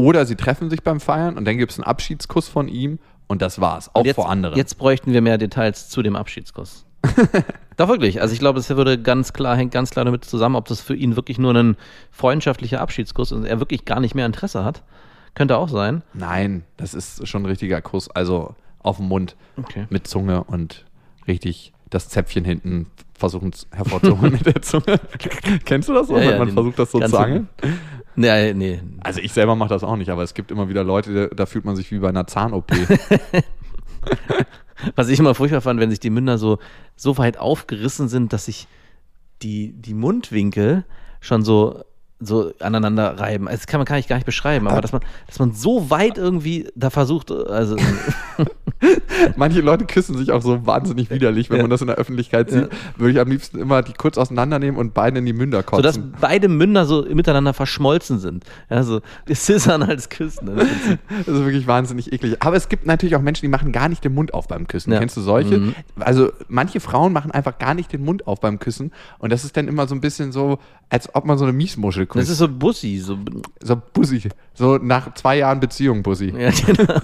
[0.00, 3.42] oder sie treffen sich beim Feiern und dann gibt es einen Abschiedskuss von ihm und
[3.42, 4.56] das war's, auch jetzt, vor anderen.
[4.56, 6.86] Jetzt bräuchten wir mehr Details zu dem Abschiedskuss.
[7.76, 8.20] Doch wirklich.
[8.20, 10.94] Also ich glaube, es würde ganz klar, hängt ganz klar damit zusammen, ob das für
[10.94, 11.76] ihn wirklich nur ein
[12.10, 14.82] freundschaftlicher Abschiedskuss ist und er wirklich gar nicht mehr Interesse hat.
[15.34, 16.02] Könnte auch sein.
[16.12, 19.86] Nein, das ist schon ein richtiger Kuss, also auf dem Mund Okay.
[19.90, 20.86] mit Zunge und
[21.28, 24.98] richtig das Zäpfchen hinten versuchen hervorzuholen mit der Zunge.
[25.64, 26.08] Kennst du das?
[26.08, 27.48] Ja, wenn ja, man versucht, das so zu angeln?
[28.16, 28.80] Nee, nee.
[29.00, 31.64] Also ich selber mache das auch nicht, aber es gibt immer wieder Leute, da, fühlt
[31.64, 32.70] man sich wie bei einer Zahn-OP.
[34.96, 36.58] Was ich immer furchtbar fand, wenn sich die Münder so,
[36.96, 38.66] so weit aufgerissen sind, dass sich
[39.42, 40.84] die, die Mundwinkel
[41.20, 41.82] schon so,
[42.20, 43.48] so aneinander reiben.
[43.48, 45.90] Also Das kann man kann ich gar nicht beschreiben, aber dass man, dass man so
[45.90, 47.76] weit irgendwie da versucht, also
[49.36, 51.62] Manche Leute küssen sich auch so wahnsinnig widerlich, wenn Ja.
[51.64, 52.68] man das in der Öffentlichkeit sieht.
[52.96, 55.82] Würde ich am liebsten immer die kurz auseinandernehmen und beide in die Münder kotzen.
[55.92, 58.44] sodass beide Münder so miteinander verschmolzen sind.
[58.70, 60.50] Ja, so Scissern als Küssen.
[61.26, 62.36] Das ist wirklich wahnsinnig eklig.
[62.40, 64.92] Aber es gibt natürlich auch Menschen, die machen gar nicht den Mund auf beim Küssen.
[64.92, 64.98] Ja.
[64.98, 65.58] Kennst du solche?
[65.58, 65.74] Mhm.
[65.98, 68.92] Also manche Frauen machen einfach gar nicht den Mund auf beim Küssen.
[69.18, 72.06] Und das ist dann immer so ein bisschen so, als ob man so eine Miesmuschel
[72.10, 72.24] küsst.
[72.24, 73.16] Das ist so Bussi, so
[73.62, 74.22] so Bussi.
[74.54, 76.34] So nach zwei Jahren Beziehung Bussi.
[76.36, 77.00] ja, genau.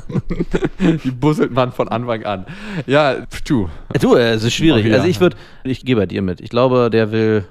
[1.04, 2.46] Die busselt man von Anfang an.
[2.86, 3.16] Ja,
[3.46, 3.68] du.
[4.00, 4.92] Du, äh, es ist schwierig.
[4.92, 6.40] Also ich würde, ich gehe bei dir mit.
[6.40, 7.44] Ich glaube, der will,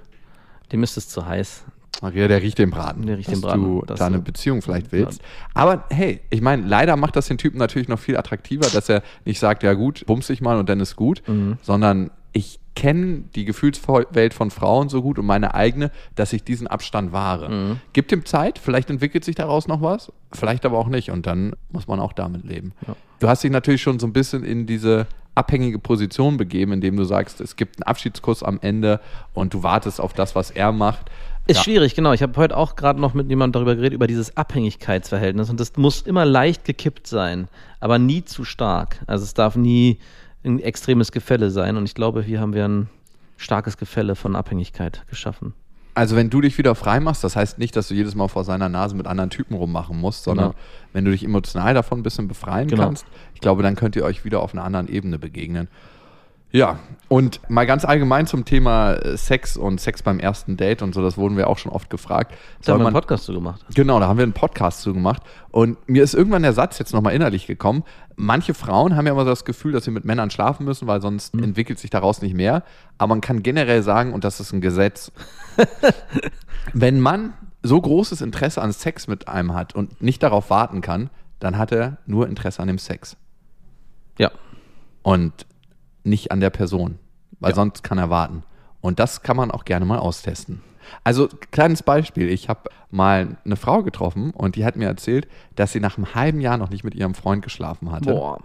[0.72, 1.64] dem ist es zu heiß.
[2.02, 3.06] Maria, der riecht den Braten.
[3.08, 3.64] Der riecht dass den Braten.
[3.64, 5.22] du Das da eine Beziehung vielleicht willst.
[5.54, 9.02] Aber hey, ich meine, leider macht das den Typen natürlich noch viel attraktiver, dass er
[9.24, 11.58] nicht sagt, ja gut, bumst dich mal und dann ist gut, Mhm.
[11.62, 16.68] sondern ich kenne die Gefühlswelt von Frauen so gut und meine eigene, dass ich diesen
[16.68, 17.50] Abstand wahre.
[17.50, 17.80] Mhm.
[17.94, 21.54] Gibt ihm Zeit, vielleicht entwickelt sich daraus noch was, vielleicht aber auch nicht und dann
[21.72, 22.74] muss man auch damit leben.
[22.88, 22.96] Ja.
[23.20, 27.04] Du hast dich natürlich schon so ein bisschen in diese abhängige Position begeben, indem du
[27.04, 29.00] sagst, es gibt einen Abschiedskuss am Ende
[29.34, 31.10] und du wartest auf das, was er macht.
[31.48, 31.64] Ist Ja.
[31.64, 32.14] schwierig, genau.
[32.14, 35.50] Ich habe heute auch gerade noch mit jemandem darüber geredet, über dieses Abhängigkeitsverhältnis.
[35.50, 37.48] Und das muss immer leicht gekippt sein,
[37.80, 39.00] aber nie zu stark.
[39.08, 40.00] Also es darf nie
[40.46, 41.76] ein extremes Gefälle sein.
[41.78, 42.90] Und ich glaube, hier haben wir ein
[43.38, 45.54] starkes Gefälle von Abhängigkeit geschaffen.
[45.94, 48.44] Also wenn du dich wieder frei machst, das heißt nicht, dass du jedes Mal vor
[48.44, 50.60] seiner Nase mit anderen Typen rummachen musst, sondern Genau.
[50.92, 52.84] wenn du dich emotional davon ein bisschen befreien Genau.
[52.84, 55.70] kannst, ich glaube, dann könnt ihr euch wieder auf einer anderen Ebene begegnen.
[56.52, 56.80] Ja,
[57.10, 61.02] und mal ganz allgemein zum Thema äh, Sex und Sex beim ersten Date und so,
[61.02, 62.34] das wurden wir auch schon oft gefragt.
[62.64, 63.66] Da haben wir einen Podcast zu gemacht.
[63.76, 65.22] Genau, da haben wir einen Podcast zu gemacht.
[65.52, 67.84] Und mir ist irgendwann der Satz jetzt nochmal innerlich gekommen.
[68.16, 71.02] Manche Frauen haben ja immer so das Gefühl, dass sie mit Männern schlafen müssen, weil
[71.02, 72.64] sonst entwickelt sich daraus nicht mehr.
[72.98, 75.12] Aber man kann generell sagen, und das ist ein Gesetz,
[76.74, 81.10] wenn man so großes Interesse an Sex mit einem hat und nicht darauf warten kann,
[81.40, 83.18] dann hat er nur Interesse an dem Sex
[84.18, 84.32] Ja.
[85.04, 85.46] und
[86.06, 86.98] nicht an der Person,
[87.40, 87.56] weil Ja.
[87.56, 88.44] sonst kann er warten.
[88.82, 90.62] Und das kann man auch gerne mal austesten.
[91.04, 92.30] Also, kleines Beispiel.
[92.30, 96.14] Ich habe mal eine Frau getroffen und die hat mir erzählt, dass sie nach einem
[96.14, 98.12] halben Jahr noch nicht mit ihrem Freund geschlafen hatte.
[98.12, 98.40] Boah.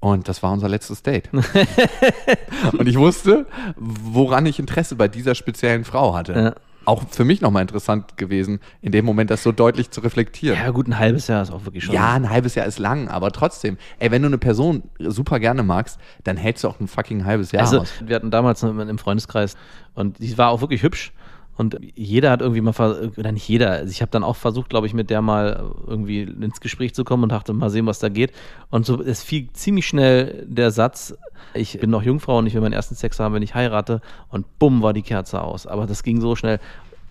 [0.00, 1.30] Und das war unser letztes Date.
[2.78, 6.32] und ich wusste, woran ich Interesse bei dieser speziellen Frau hatte.
[6.32, 6.54] Ja.
[6.86, 10.56] Auch für mich nochmal interessant gewesen, in dem Moment das so deutlich zu reflektieren.
[10.58, 11.94] Ja, gut, ein halbes Jahr ist auch wirklich schon.
[11.94, 15.62] Ja, ein halbes Jahr ist lang, aber trotzdem, ey, wenn du eine Person super gerne
[15.62, 17.92] magst, dann hältst du auch ein fucking halbes Jahr Also, aus.
[18.04, 19.56] wir hatten damals jemanden im Freundeskreis
[19.94, 21.12] und die war auch wirklich hübsch.
[21.56, 24.86] Und jeder hat irgendwie mal, oder nicht jeder, also ich habe dann auch versucht, glaube
[24.86, 28.08] ich, mit der mal irgendwie ins Gespräch zu kommen und dachte, mal sehen, was da
[28.08, 28.32] geht.
[28.70, 31.16] Und so, es fiel ziemlich schnell der Satz,
[31.54, 34.02] ich bin noch Jungfrau und ich will meinen ersten Sex haben, wenn ich heirate.
[34.28, 35.66] Und bumm, war die Kerze aus.
[35.66, 36.60] Aber das ging so schnell.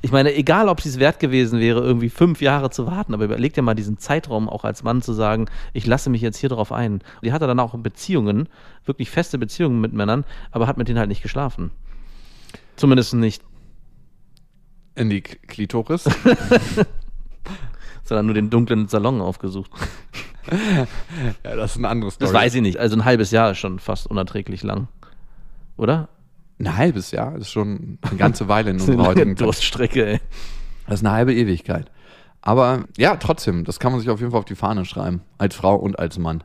[0.01, 3.53] Ich meine, egal, ob es wert gewesen wäre, irgendwie fünf Jahre zu warten, aber überleg
[3.53, 6.71] dir mal diesen Zeitraum auch als Mann zu sagen, ich lasse mich jetzt hier drauf
[6.71, 7.01] ein.
[7.23, 8.47] Die hatte dann auch Beziehungen,
[8.85, 11.71] wirklich feste Beziehungen mit Männern, aber hat mit denen halt nicht geschlafen.
[12.75, 13.41] Zumindest nicht,
[14.95, 16.05] In die Klitoris.
[18.05, 19.71] sondern nur den dunklen Salon aufgesucht.
[21.43, 22.77] ja, das ist ein anderes Das weiß ich nicht.
[22.77, 24.87] Also ein halbes Jahr ist schon fast unerträglich lang.
[25.75, 26.07] Oder?
[26.59, 29.35] Ein halbes Jahr, das ist schon eine ganze Weile in unserer heutigen.
[29.35, 30.19] Durststrecke, ey.
[30.85, 31.91] Das ist eine halbe Ewigkeit.
[32.41, 35.21] Aber ja, trotzdem, das kann man sich auf jeden Fall auf die Fahne schreiben.
[35.39, 36.43] Als Frau und als Mann.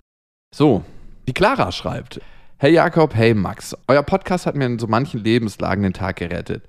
[0.53, 0.83] So,
[1.29, 2.21] die Clara schreibt.
[2.57, 3.77] Hey Jakob, hey Max.
[3.87, 6.65] Euer Podcast hat mir in so manchen Lebenslagen den Tag gerettet.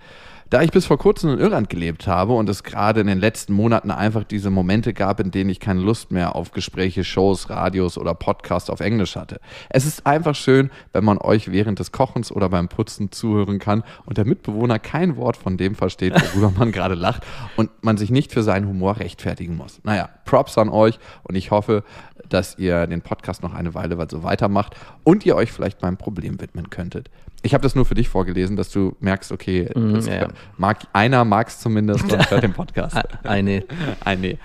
[0.52, 3.54] Da ich bis vor kurzem in Irland gelebt habe und es gerade in den letzten
[3.54, 7.98] Monaten einfach diese Momente gab, in denen ich keine Lust mehr auf Gespräche, Shows, Radios
[7.98, 9.40] oder Podcasts auf Englisch hatte.
[9.70, 13.84] Es ist einfach schön, wenn man euch während des Kochens oder beim Putzen zuhören kann
[14.06, 18.12] und der Mitbewohner kein Wort von dem versteht, worüber man gerade lacht und man sich
[18.12, 19.80] nicht für seinen Humor rechtfertigen muss.
[19.84, 21.84] Naja, Props an euch und ich hoffe,
[22.30, 26.40] dass ihr den Podcast noch eine Weile so weitermacht und ihr euch vielleicht meinem Problem
[26.40, 27.10] widmen könntet.
[27.42, 29.64] Ich habe das nur für dich vorgelesen, dass du merkst, okay,
[29.98, 32.98] es ja, mag einer mag es zumindest und hört den Podcast.
[33.24, 33.66] Eine.
[34.06, 34.38] Ein Nee.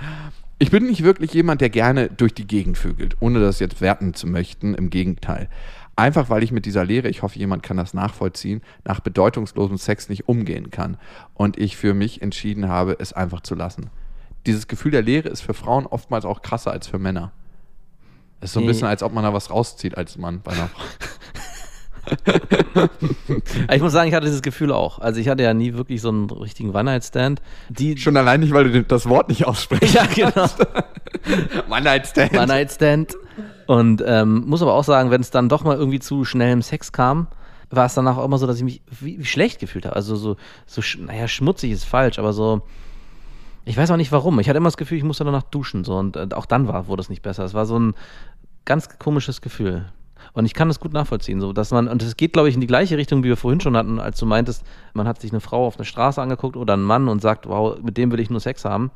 [0.58, 4.12] Ich bin nicht wirklich jemand, der gerne durch die Gegend vögelt, ohne das jetzt werten
[4.12, 4.74] zu möchten.
[4.74, 5.48] Im Gegenteil.
[5.94, 10.08] Einfach weil ich mit dieser Lehre, ich hoffe, jemand kann das nachvollziehen, nach bedeutungslosem Sex
[10.08, 10.96] nicht umgehen kann.
[11.34, 13.90] Und ich für mich entschieden habe, es einfach zu lassen.
[14.46, 17.32] Dieses Gefühl der Leere ist für Frauen oftmals auch krasser als für Männer.
[18.40, 18.68] Es ist so ein Nee.
[18.68, 20.82] bisschen, als ob man da was rauszieht als Mann bei einer Frau.
[23.74, 24.98] ich muss sagen, ich hatte dieses Gefühl auch.
[25.00, 27.42] Also ich hatte ja nie wirklich so einen richtigen One-Night-Stand.
[27.68, 29.94] Die Schon allein nicht, weil du das Wort nicht aussprichst.
[29.94, 30.46] ja, genau.
[31.70, 32.32] One-Night-Stand.
[32.36, 33.16] One-Night-Stand.
[33.66, 36.92] Und ähm, muss aber auch sagen, wenn es dann doch mal irgendwie zu schnellem Sex
[36.92, 37.26] kam,
[37.70, 39.96] war es danach auch immer so, dass ich mich wie, wie schlecht gefühlt habe.
[39.96, 42.62] Also so, so, naja, schmutzig ist falsch, aber so,
[43.66, 44.38] ich weiß auch nicht warum.
[44.38, 45.84] Ich hatte immer das Gefühl, ich musste danach duschen.
[45.84, 47.44] So, und äh, auch dann war, wurde es nicht besser.
[47.44, 47.94] Es war so ein
[48.64, 49.86] ganz komisches Gefühl.
[50.32, 52.60] Und ich kann das gut nachvollziehen, so dass man, und es geht, glaube ich, in
[52.60, 55.40] die gleiche Richtung, wie wir vorhin schon hatten, als du meintest, man hat sich eine
[55.40, 58.30] Frau auf der Straße angeguckt oder einen Mann und sagt, wow, mit dem will ich
[58.30, 58.90] nur Sex haben.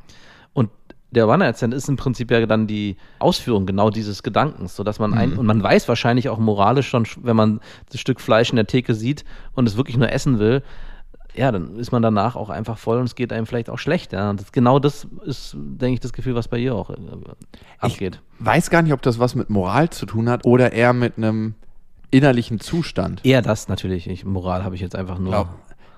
[0.52, 0.70] Und
[1.10, 5.14] der One-Night-Stand ist im Prinzip ja dann die Ausführung genau dieses Gedankens, so dass man
[5.14, 8.66] ein, und man weiß wahrscheinlich auch moralisch schon, wenn man das Stück Fleisch in der
[8.66, 10.62] Theke sieht und es wirklich nur essen will,
[11.34, 14.12] ja, dann ist man danach auch einfach voll und es geht einem vielleicht auch schlecht.
[14.12, 14.30] Ja.
[14.30, 16.96] Und das, genau das ist, denke ich, das Gefühl, was bei ihr auch äh,
[17.78, 18.20] abgeht.
[18.38, 21.54] Weiß gar nicht, ob das was mit Moral zu tun hat oder eher mit einem
[22.10, 23.24] innerlichen Zustand.
[23.24, 24.08] Eher das natürlich.
[24.08, 25.28] Ich, Moral habe ich jetzt einfach nur.
[25.28, 25.48] Ich glaub,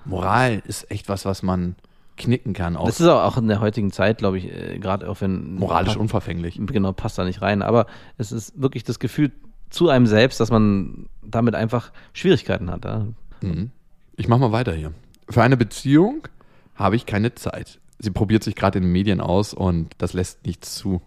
[0.05, 1.75] Moral ist echt was, was man
[2.17, 2.75] knicken kann.
[2.75, 5.55] Auch das ist auch in der heutigen Zeit, glaube ich, äh, gerade auch wenn.
[5.55, 6.59] moralisch unverfänglich.
[6.63, 7.61] Genau, passt da nicht rein.
[7.61, 9.31] Aber es ist wirklich das Gefühl
[9.69, 12.85] zu einem selbst, dass man damit einfach Schwierigkeiten hat.
[12.85, 13.07] Ja.
[13.41, 13.71] Mhm.
[14.15, 14.93] Ich mach mal weiter hier.
[15.33, 16.27] Für eine Beziehung
[16.75, 17.79] habe ich keine Zeit.
[17.97, 21.01] Sie probiert sich gerade in den Medien aus und das lässt nichts zu.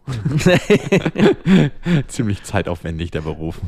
[2.08, 3.60] Ziemlich zeitaufwendig, der Beruf.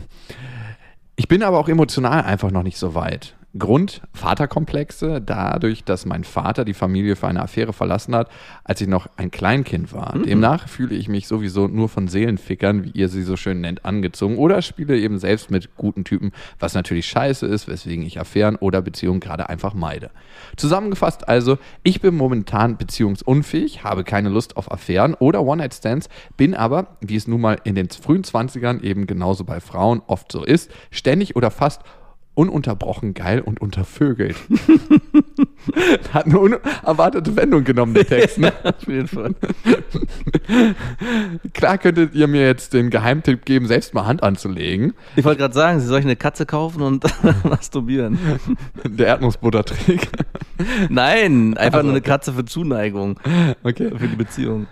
[1.14, 3.36] Ich bin aber auch emotional einfach noch nicht so weit.
[3.56, 8.28] Grund Vaterkomplexe, dadurch, dass mein Vater die Familie für eine Affäre verlassen hat,
[8.62, 10.18] als ich noch ein Kleinkind war.
[10.18, 14.36] Demnach fühle ich mich sowieso nur von Seelenfickern, wie ihr sie so schön nennt, angezogen
[14.36, 18.82] oder spiele eben selbst mit guten Typen, was natürlich scheiße ist, weswegen ich Affären oder
[18.82, 20.10] Beziehungen gerade einfach meide.
[20.56, 26.98] Zusammengefasst also, ich bin momentan beziehungsunfähig, habe keine Lust auf Affären oder One-Night-Stands, bin aber,
[27.00, 30.70] wie es nun mal in den frühen 20ern eben genauso bei Frauen oft so ist,
[30.90, 31.80] ständig oder fast
[32.38, 34.36] ununterbrochen geil und untervögelt.
[36.12, 38.38] Hat eine unerwartete Wendung genommen, der Text.
[38.38, 38.52] Ne?
[38.64, 39.34] Auf jeden Fall.
[41.54, 44.94] Klar könntet ihr mir jetzt den Geheimtipp geben, selbst mal Hand anzulegen.
[45.16, 47.04] Ich wollte gerade sagen, sie soll eine Katze kaufen und
[47.44, 48.18] masturbieren.
[48.84, 50.08] Der Erdnussbuttertrick.
[50.88, 52.00] Nein, einfach Also, nur eine.
[52.02, 53.18] Katze für Zuneigung,
[53.62, 53.90] Okay.
[53.96, 54.66] für die Beziehung.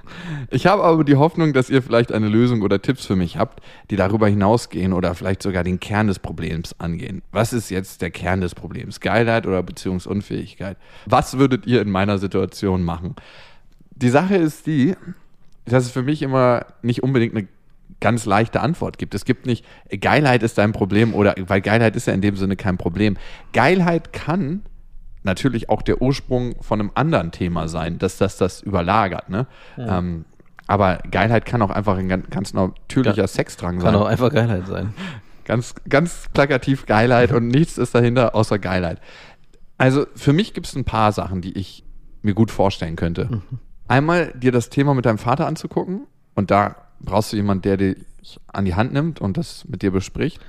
[0.51, 3.61] Ich habe aber die Hoffnung, dass ihr vielleicht eine Lösung oder Tipps für mich habt,
[3.91, 7.23] die darüber hinausgehen oder vielleicht sogar den Kern des Problems angehen.
[7.33, 9.01] Was ist jetzt der Kern des Problems?
[9.01, 10.77] Geilheit oder Beziehungsunfähigkeit?
[11.07, 13.15] Was würdet ihr in meiner Situation machen?
[13.95, 14.95] Die Sache ist die,
[15.65, 17.49] dass es für mich immer nicht unbedingt eine
[18.01, 19.15] ganz leichte Antwort gibt.
[19.15, 19.65] Es gibt nicht,
[20.01, 23.17] Geilheit ist dein Problem oder, weil Geilheit ist ja in dem Sinne kein Problem.
[23.53, 24.63] Geilheit kann
[25.23, 29.29] natürlich auch der Ursprung von einem anderen Thema sein, dass das das überlagert.
[29.29, 29.47] Ne?
[29.79, 30.25] Ähm,
[30.67, 33.27] aber Geilheit kann auch einfach ein ganz, natürlicher Ja.
[33.27, 33.95] Sexdrang Kann sein.
[33.95, 34.95] auch einfach Geilheit sein.
[35.45, 39.01] Ganz, ganz plakativ Geilheit und nichts ist dahinter außer Geilheit.
[39.79, 41.85] Also für mich gibt es ein paar Sachen, die ich
[42.23, 43.43] mir gut vorstellen könnte.
[43.89, 47.97] Einmal dir das Thema mit deinem Vater anzugucken und da brauchst du jemanden, der dich
[48.53, 50.41] an die Hand nimmt und das mit dir bespricht.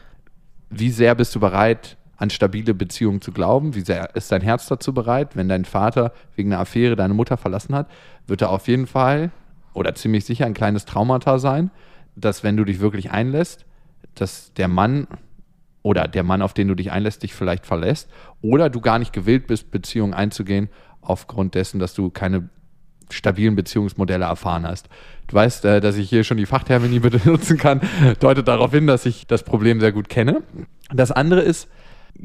[0.70, 3.76] Wie sehr bist du bereit, an stabile Beziehungen zu glauben?
[3.76, 5.36] Wie sehr ist dein Herz dazu bereit?
[5.36, 7.88] Wenn dein Vater wegen einer Affäre deine Mutter verlassen hat,
[8.26, 9.32] wird er auf jeden Fall
[9.74, 11.70] oder ziemlich sicher ein kleines Traumata sein,
[12.16, 13.66] dass wenn du dich wirklich einlässt,
[14.16, 15.08] dass der Mann
[15.88, 18.10] oder der Mann, auf den du dich einlässt, dich vielleicht verlässt
[18.42, 20.68] oder du gar nicht gewillt bist, Beziehungen einzugehen,
[21.02, 22.50] aufgrund dessen, dass du keine
[23.10, 24.90] stabilen Beziehungsmodelle erfahren hast.
[25.28, 27.80] Du weißt, äh, dass ich hier schon die Fachtermini benutzen kann,
[28.20, 30.44] deutet darauf hin, dass ich das Problem sehr gut kenne.
[30.94, 31.70] Das andere ist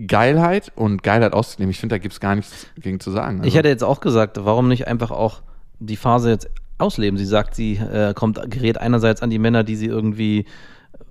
[0.09, 1.71] Geilheit und Geilheit auszunehmen.
[1.71, 3.39] Ich finde, da gibt es gar nichts gegen zu sagen.
[3.39, 5.43] Ich Also- hätte jetzt auch gesagt, warum nicht einfach auch
[5.79, 7.17] die Phase jetzt ausleben?
[7.17, 10.47] Sie sagt, sie äh, kommt, gerät einerseits an die Männer, die sie irgendwie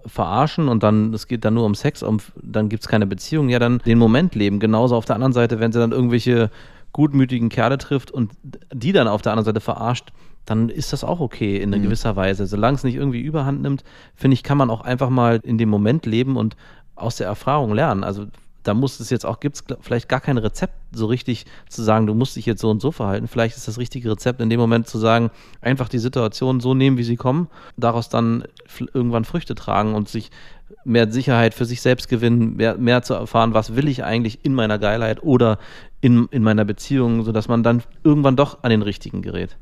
[0.05, 3.49] verarschen und dann, es geht dann nur um Sex, um, dann gibt es keine Beziehung,
[3.49, 4.59] ja, dann den Moment leben.
[4.59, 6.49] Genauso auf der anderen Seite, wenn sie dann irgendwelche
[6.91, 8.31] gutmütigen Kerle trifft und
[8.73, 10.11] die dann auf der anderen Seite verarscht,
[10.45, 11.83] dann ist das auch okay in Mhm.
[11.83, 12.45] gewisser Weise.
[12.47, 13.83] Solange es nicht irgendwie überhand nimmt,
[14.15, 16.55] finde ich, kann man auch einfach mal in dem Moment leben und
[16.95, 18.03] aus der Erfahrung lernen.
[18.03, 18.25] Also
[18.63, 22.07] da muss es jetzt auch, gibt es vielleicht gar kein Rezept so richtig zu sagen,
[22.07, 23.27] du musst dich jetzt so und so verhalten.
[23.27, 26.97] Vielleicht ist das richtige Rezept in dem Moment zu sagen, einfach die Situation so nehmen,
[26.97, 27.47] wie sie kommen,
[27.77, 28.43] daraus dann
[28.93, 30.31] irgendwann Früchte tragen und sich
[30.83, 34.53] mehr Sicherheit für sich selbst gewinnen, mehr, mehr zu erfahren, was will ich eigentlich in
[34.53, 35.59] meiner Geilheit oder
[36.01, 39.57] in, in meiner Beziehung, sodass man dann irgendwann doch an den richtigen gerät.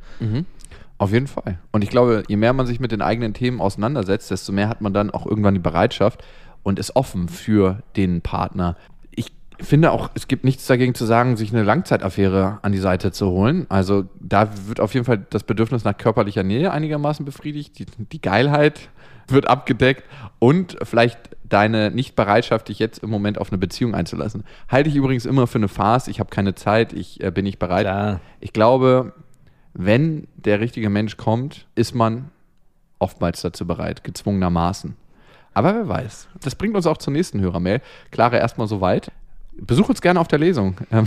[0.98, 1.60] Auf jeden Fall.
[1.72, 4.82] Und ich glaube, je mehr man sich mit den eigenen Themen auseinandersetzt, desto mehr hat
[4.82, 6.24] man dann auch irgendwann die Bereitschaft
[6.64, 8.76] und ist offen für den Partner.
[9.12, 13.12] Ich finde auch, es gibt nichts dagegen zu sagen, sich eine Langzeitaffäre an die Seite
[13.12, 13.66] zu holen.
[13.70, 17.80] Also da wird auf jeden Fall das Bedürfnis nach körperlicher Nähe einigermaßen befriedigt.
[17.80, 18.90] Die, die Geilheit
[19.28, 20.04] wird abgedeckt
[20.40, 24.44] und vielleicht deine Nicht-Bereitschaft, dich jetzt im Moment auf eine Beziehung einzulassen.
[24.68, 26.08] Halte ich übrigens immer für eine Farce.
[26.08, 27.86] Ich habe keine Zeit, ich äh, bin nicht bereit.
[27.86, 28.22] Klar.
[28.40, 29.14] Ich glaube,
[29.74, 32.30] wenn der richtige Mensch kommt, ist man
[33.00, 34.96] oftmals dazu bereit, gezwungenermaßen.
[35.54, 36.28] Aber wer weiß.
[36.42, 37.82] Das bringt uns auch zur nächsten Hörermail.
[38.12, 39.12] Clara, erstmal soweit.
[39.58, 40.78] Besuch uns gerne auf der Lesung.
[40.92, 41.06] Ähm,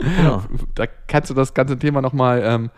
[0.00, 0.42] Genau.
[0.74, 2.70] Da kannst du das ganze Thema nochmal ähm,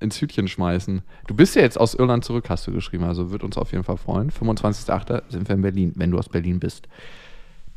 [0.00, 1.02] ins Hütchen schmeißen.
[1.26, 3.04] Du bist ja jetzt aus Irland zurück, hast du geschrieben.
[3.04, 4.30] Also wird uns auf jeden Fall freuen.
[4.30, 5.22] 25.08.
[5.28, 6.88] sind wir in Berlin, wenn du aus Berlin bist.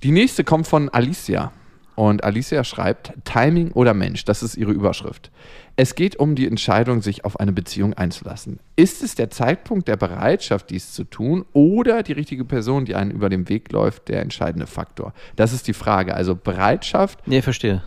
[0.04, 1.52] Die nächste kommt von Alicia.
[1.96, 5.32] Und Alicia schreibt, Timing oder Mensch, das ist ihre Überschrift.
[5.78, 8.60] Es geht um die Entscheidung, sich auf eine Beziehung einzulassen.
[8.78, 13.12] Ist es der Zeitpunkt der Bereitschaft, dies zu tun, oder die richtige Person, die einen
[13.12, 15.14] über den Weg läuft, der entscheidende Faktor?
[15.36, 16.14] Das ist die Frage.
[16.16, 17.84] Also Bereitschaft Nee, verstehe.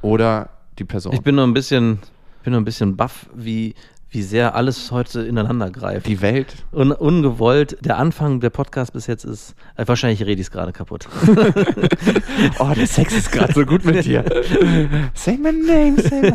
[0.00, 1.12] oder die Person.
[1.12, 1.98] Ich bin nur ein bisschen,
[2.42, 3.74] bin nur ein bisschen baff, wie,
[4.16, 6.06] wie sehr alles heute ineinander greift.
[6.06, 6.64] die Welt.
[6.72, 7.76] Un, ungewollt.
[7.84, 11.06] Der Anfang der Podcast bis jetzt ist, äh, wahrscheinlich rede ich es gerade kaputt.
[12.58, 14.24] Oh, der Sex ist gerade so gut mit dir.
[15.14, 16.32] say my name, say my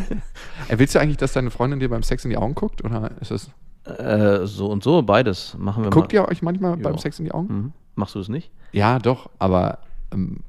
[0.68, 2.84] Ey, Willst du eigentlich, dass deine Freundin dir beim Sex in die Augen guckt?
[2.84, 3.50] Oder ist es.
[3.86, 6.20] äh, so und so, beides machen wir Guckt mal.
[6.22, 7.00] ihr euch manchmal beim Ja.
[7.00, 7.48] Sex in die Augen?
[7.54, 7.74] Mhm.
[7.96, 8.52] Machst du es nicht?
[8.74, 9.80] Ja, doch, aber
[10.14, 10.42] ähm,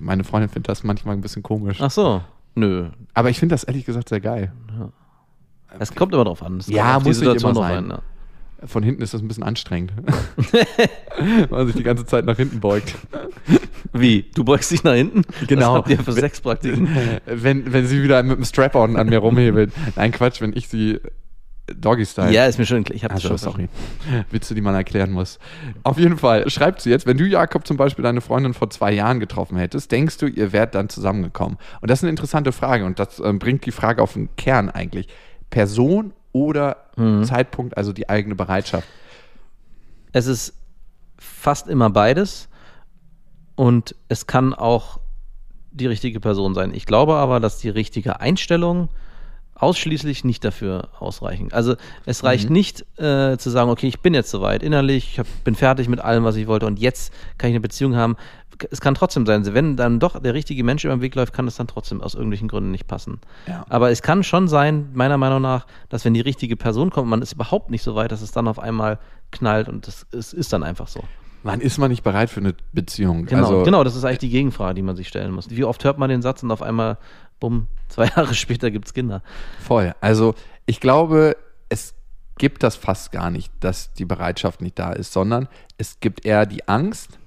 [0.00, 1.78] meine Freundin findet das manchmal ein bisschen komisch.
[1.82, 2.22] Ach so.
[2.54, 2.88] Nö.
[3.14, 4.52] Aber ich finde das ehrlich gesagt sehr geil.
[5.78, 6.60] Es kommt immer drauf an.
[6.66, 7.84] Ja, muss nicht Situation immer sein.
[7.84, 8.66] an, ja.
[8.66, 9.92] Von hinten ist das ein bisschen anstrengend.
[11.18, 12.92] Weil man sich die ganze Zeit nach hinten beugt.
[13.92, 14.26] Wie?
[14.34, 15.22] Du beugst dich nach hinten?
[15.46, 15.74] Genau.
[15.74, 16.88] Was habt ihr für Sexpraktiken?
[17.26, 19.72] Wenn, wenn sie wieder mit dem Strap-on an mir rumhebelt.
[19.94, 20.98] Nein, Quatsch, wenn ich sie
[21.74, 22.32] Doggy-Style.
[22.32, 22.96] Ja, ist mir schon klar.
[22.96, 23.68] Ich hab Ach das so, schon sorry.
[24.30, 25.38] Witze, die man erklären muss.
[25.84, 28.92] Auf jeden Fall, schreibt sie jetzt, wenn du, Jakob, zum Beispiel deine Freundin vor zwei
[28.92, 31.58] Jahren getroffen hättest, denkst du, ihr wärt dann zusammengekommen?
[31.80, 34.70] Und das ist eine interessante Frage und das ähm, bringt die Frage auf den Kern
[34.70, 35.08] eigentlich.
[35.50, 37.24] Person oder Mhm.
[37.24, 38.86] Zeitpunkt, also die eigene Bereitschaft?
[40.12, 40.54] Es ist
[41.16, 42.48] fast immer beides
[43.54, 44.98] und es kann auch
[45.70, 46.74] die richtige Person sein.
[46.74, 48.88] Ich glaube aber, dass die richtige Einstellung
[49.54, 51.52] ausschließlich nicht dafür ausreichen.
[51.52, 51.74] Also
[52.06, 55.56] es reicht nicht äh, zu sagen, okay, ich bin jetzt soweit innerlich, ich hab, bin
[55.56, 58.16] fertig mit allem, was ich wollte und jetzt kann ich eine Beziehung haben.
[58.70, 61.46] Es kann trotzdem sein, wenn dann doch der richtige Mensch über den Weg läuft, kann
[61.46, 63.20] es dann trotzdem aus irgendwelchen Gründen nicht passen.
[63.46, 63.64] Ja.
[63.68, 67.22] Aber es kann schon sein, meiner Meinung nach, dass wenn die richtige Person kommt, man
[67.22, 68.98] ist überhaupt nicht so weit, dass es dann auf einmal
[69.30, 71.02] knallt und das ist, ist dann einfach so.
[71.42, 73.26] Wann ist man nicht bereit für eine Beziehung?
[73.26, 75.50] Genau, also, genau, das ist eigentlich die Gegenfrage, die man sich stellen muss.
[75.50, 76.98] Wie oft hört man den Satz und auf einmal,
[77.38, 79.22] bumm, zwei Jahre später gibt es Kinder.
[79.60, 79.94] Voll.
[80.00, 80.34] Also
[80.66, 81.36] ich glaube,
[81.68, 81.94] es
[82.38, 86.46] gibt das fast gar nicht, dass die Bereitschaft nicht da ist, sondern es gibt eher
[86.46, 87.18] die Angst,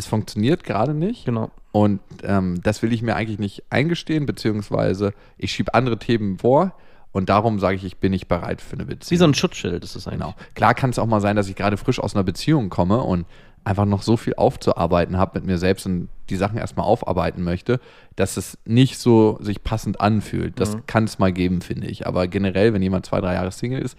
[0.00, 1.24] es funktioniert gerade nicht.
[1.24, 1.50] Genau.
[1.72, 6.72] Und ähm, das will ich mir eigentlich nicht eingestehen, beziehungsweise ich schiebe andere Themen vor
[7.12, 9.10] und darum sage ich, ich bin nicht bereit für eine Beziehung.
[9.10, 10.20] Wie so ein Schutzschild ist es eigentlich.
[10.20, 10.34] Genau.
[10.54, 13.26] Klar kann es auch mal sein, dass ich gerade frisch aus einer Beziehung komme und
[13.62, 17.78] einfach noch so viel aufzuarbeiten habe mit mir selbst und die Sachen erstmal aufarbeiten möchte,
[18.16, 20.58] dass es nicht so sich passend anfühlt.
[20.58, 20.86] Das Mhm.
[20.86, 22.06] kann es mal geben, finde ich.
[22.06, 23.98] Aber generell, wenn jemand zwei, drei Jahre Single ist,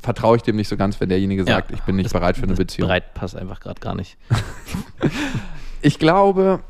[0.00, 2.54] vertraue ich dem nicht so ganz, wenn derjenige sagt, ich bin nicht bereit für eine
[2.54, 2.88] Beziehung.
[2.88, 4.16] Bereit passt einfach gerade gar nicht.
[5.86, 6.60] Ich glaube,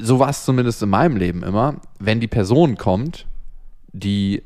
[0.00, 3.24] so war es zumindest in meinem Leben immer, wenn die Person kommt,
[3.92, 4.42] die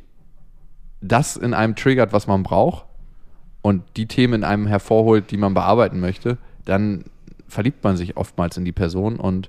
[1.00, 2.84] das in einem triggert, was man braucht
[3.62, 7.04] und die Themen in einem hervorholt, die man bearbeiten möchte, dann
[7.48, 9.48] verliebt man sich oftmals in die Person und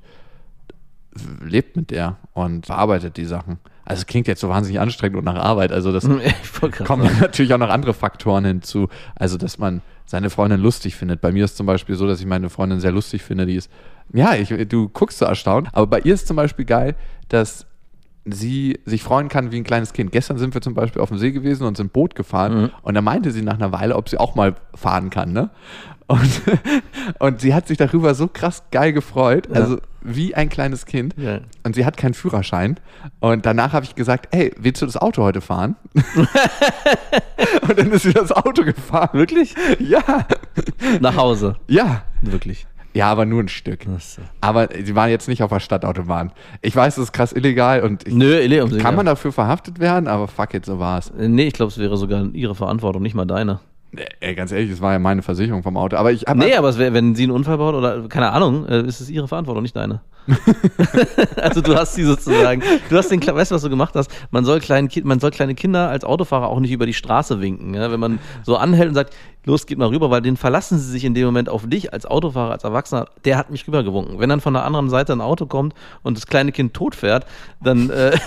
[1.44, 3.60] lebt mit der und bearbeitet die Sachen.
[3.90, 5.72] Also es klingt jetzt so wahnsinnig anstrengend und nach Arbeit.
[5.72, 6.04] Also das
[6.86, 7.18] kommen sagen.
[7.20, 8.88] natürlich auch noch andere Faktoren hinzu.
[9.16, 11.22] Also, dass man seine Freundin lustig findet.
[11.22, 13.48] Bei mir ist zum Beispiel so, dass ich meine Freundin sehr lustig finde.
[13.48, 13.72] Die ist,
[14.14, 15.70] ja, ich, du guckst so erstaunt.
[15.72, 16.96] Aber bei ihr ist zum Beispiel geil,
[17.30, 17.66] dass
[18.26, 20.12] sie sich freuen kann wie ein kleines Kind.
[20.12, 22.62] Gestern sind wir zum Beispiel auf dem See gewesen und sind Boot gefahren.
[22.62, 22.70] Mhm.
[22.84, 25.34] Und da meinte sie nach einer Weile, ob sie auch mal fahren kann.
[25.34, 25.50] Ne?
[26.10, 26.42] Und,
[27.20, 29.48] und sie hat sich darüber so krass geil gefreut.
[29.52, 31.14] Also wie ein kleines Kind.
[31.18, 31.42] Ja.
[31.64, 32.80] Und sie hat keinen Führerschein.
[33.20, 35.76] Und danach habe ich gesagt, hey, willst du das Auto heute fahren?
[35.94, 39.10] und dann ist sie das Auto gefahren.
[39.14, 39.54] Wirklich?
[39.80, 40.26] Ja.
[41.00, 41.58] Nach Hause.
[41.68, 42.04] Ja.
[42.22, 42.66] Wirklich.
[42.96, 43.86] Ja, aber nur ein Stück.
[43.86, 44.00] Äh,
[44.42, 46.32] Aber sie waren jetzt nicht auf der Stadtautobahn.
[46.64, 50.08] Ich weiß, das ist krass illegal und ich, Nö, um kann man dafür verhaftet werden,
[50.08, 51.14] aber fuck it, so war's.
[51.16, 53.60] Nee, ich glaube, es wäre sogar ihre Verantwortung, nicht mal deine.
[54.20, 55.98] Ey, ganz ehrlich, es war ja meine Versicherung vom Auto.
[55.98, 58.68] Aber ich habe Nee, aber es wär, wenn sie einen Unfall baut oder keine Ahnung,
[58.68, 60.02] äh, ist es ihre Verantwortung, nicht deine.
[61.38, 64.12] also du hast sie sozusagen, du hast den, weißt du, was du gemacht hast?
[64.30, 67.74] Man soll, kleinen, man soll kleine Kinder als Autofahrer auch nicht über die Straße winken.
[67.74, 67.92] Ja?
[67.92, 69.16] Wenn man so anhält und sagt,
[69.46, 72.06] los, geht mal rüber, weil den verlassen sie sich in dem Moment auf dich als
[72.06, 73.08] Autofahrer, als Erwachsener.
[73.26, 74.20] Der hat mich rübergewunken.
[74.20, 75.74] Wenn dann von der anderen Seite ein Auto kommt
[76.04, 77.26] und das kleine Kind tot fährt,
[77.62, 78.18] dann äh,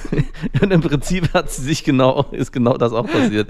[0.60, 3.48] im Prinzip hat sie sich genau, ist genau das auch passiert.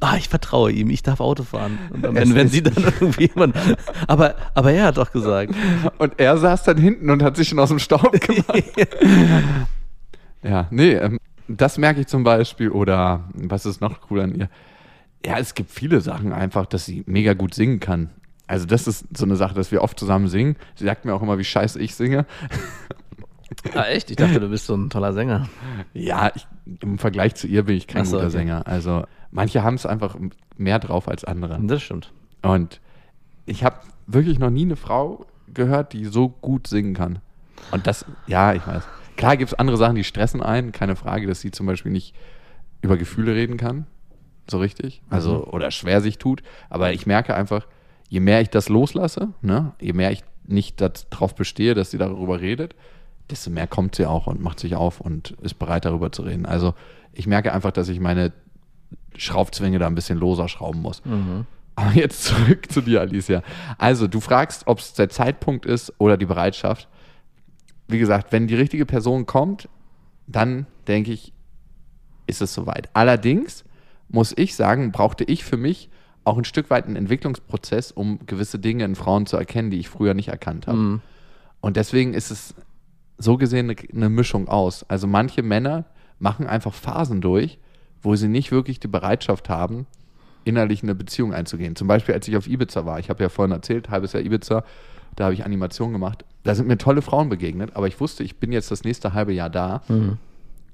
[0.00, 1.78] Ah, ich vertraue ihm, ich darf Auto fahren.
[1.92, 3.54] Und dann, wenn, wenn sie dann irgendwie jemand,
[4.06, 5.54] aber, aber er hat doch gesagt.
[5.98, 8.64] Und er saß dann hinten und hat sich schon aus dem Staub gemacht.
[10.42, 12.70] ja, nee, ähm, das merke ich zum Beispiel.
[12.70, 14.48] Oder was ist noch cool an ihr?
[15.24, 18.10] Ja, es gibt viele Sachen einfach, dass sie mega gut singen kann.
[18.46, 20.56] Also das ist so eine Sache, dass wir oft zusammen singen.
[20.74, 22.26] Sie sagt mir auch immer, wie scheiße ich singe.
[23.74, 24.10] Ah, echt?
[24.10, 25.48] Ich dachte, du bist so ein toller Sänger.
[25.94, 26.46] Ja, ich,
[26.82, 28.38] im Vergleich zu ihr bin ich kein so, guter okay.
[28.38, 28.66] Sänger.
[28.66, 30.16] Also manche haben es einfach
[30.56, 31.58] mehr drauf als andere.
[31.62, 32.12] Das stimmt.
[32.42, 32.80] Und
[33.46, 37.20] ich habe wirklich noch nie eine Frau gehört, die so gut singen kann.
[37.70, 38.84] Und das, ja, ich weiß.
[39.16, 40.72] Klar gibt es andere Sachen, die stressen einen.
[40.72, 42.14] Keine Frage, dass sie zum Beispiel nicht
[42.82, 43.86] über Gefühle reden kann.
[44.50, 45.02] So richtig.
[45.10, 46.42] Also, oder schwer sich tut.
[46.70, 47.66] Aber ich merke einfach,
[48.08, 52.40] je mehr ich das loslasse, ne, je mehr ich nicht darauf bestehe, dass sie darüber
[52.40, 52.74] redet,
[53.30, 56.46] desto mehr kommt sie auch und macht sich auf und ist bereit, darüber zu reden.
[56.46, 56.74] Also,
[57.12, 58.32] ich merke einfach, dass ich meine
[59.16, 61.02] Schraubzwinge da ein bisschen loser schrauben muss.
[61.74, 63.42] Aber jetzt zurück zu dir, Alicia.
[63.76, 66.88] Also, du fragst, ob es der Zeitpunkt ist oder die Bereitschaft.
[67.86, 69.68] Wie gesagt, wenn die richtige Person kommt,
[70.26, 71.32] dann denke ich,
[72.26, 72.88] ist es soweit.
[72.92, 73.64] Allerdings
[74.08, 75.90] muss ich sagen, brauchte ich für mich
[76.24, 79.88] auch ein Stück weit einen Entwicklungsprozess, um gewisse Dinge in Frauen zu erkennen, die ich
[79.88, 80.78] früher nicht erkannt habe.
[81.60, 82.54] Und deswegen ist es
[83.16, 84.84] so gesehen eine, eine Mischung aus.
[84.88, 85.86] Also manche Männer
[86.18, 87.58] machen einfach Phasen durch,
[88.02, 89.86] wo sie nicht wirklich die Bereitschaft haben,
[90.44, 91.76] innerlich in eine Beziehung einzugehen.
[91.76, 92.98] Zum Beispiel, als ich auf Ibiza war.
[92.98, 94.64] Ich habe ja vorhin erzählt, halbes Jahr Ibiza,
[95.16, 96.24] da habe ich Animation gemacht.
[96.44, 99.32] Da sind mir tolle Frauen begegnet, aber ich wusste, ich bin jetzt das nächste halbe
[99.32, 99.82] Jahr da.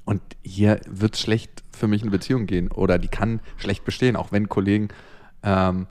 [0.04, 4.16] Und hier wird es schlecht für mich eine Beziehung gehen oder die kann schlecht bestehen,
[4.16, 4.88] auch wenn Kollegen
[5.42, 5.86] ähm,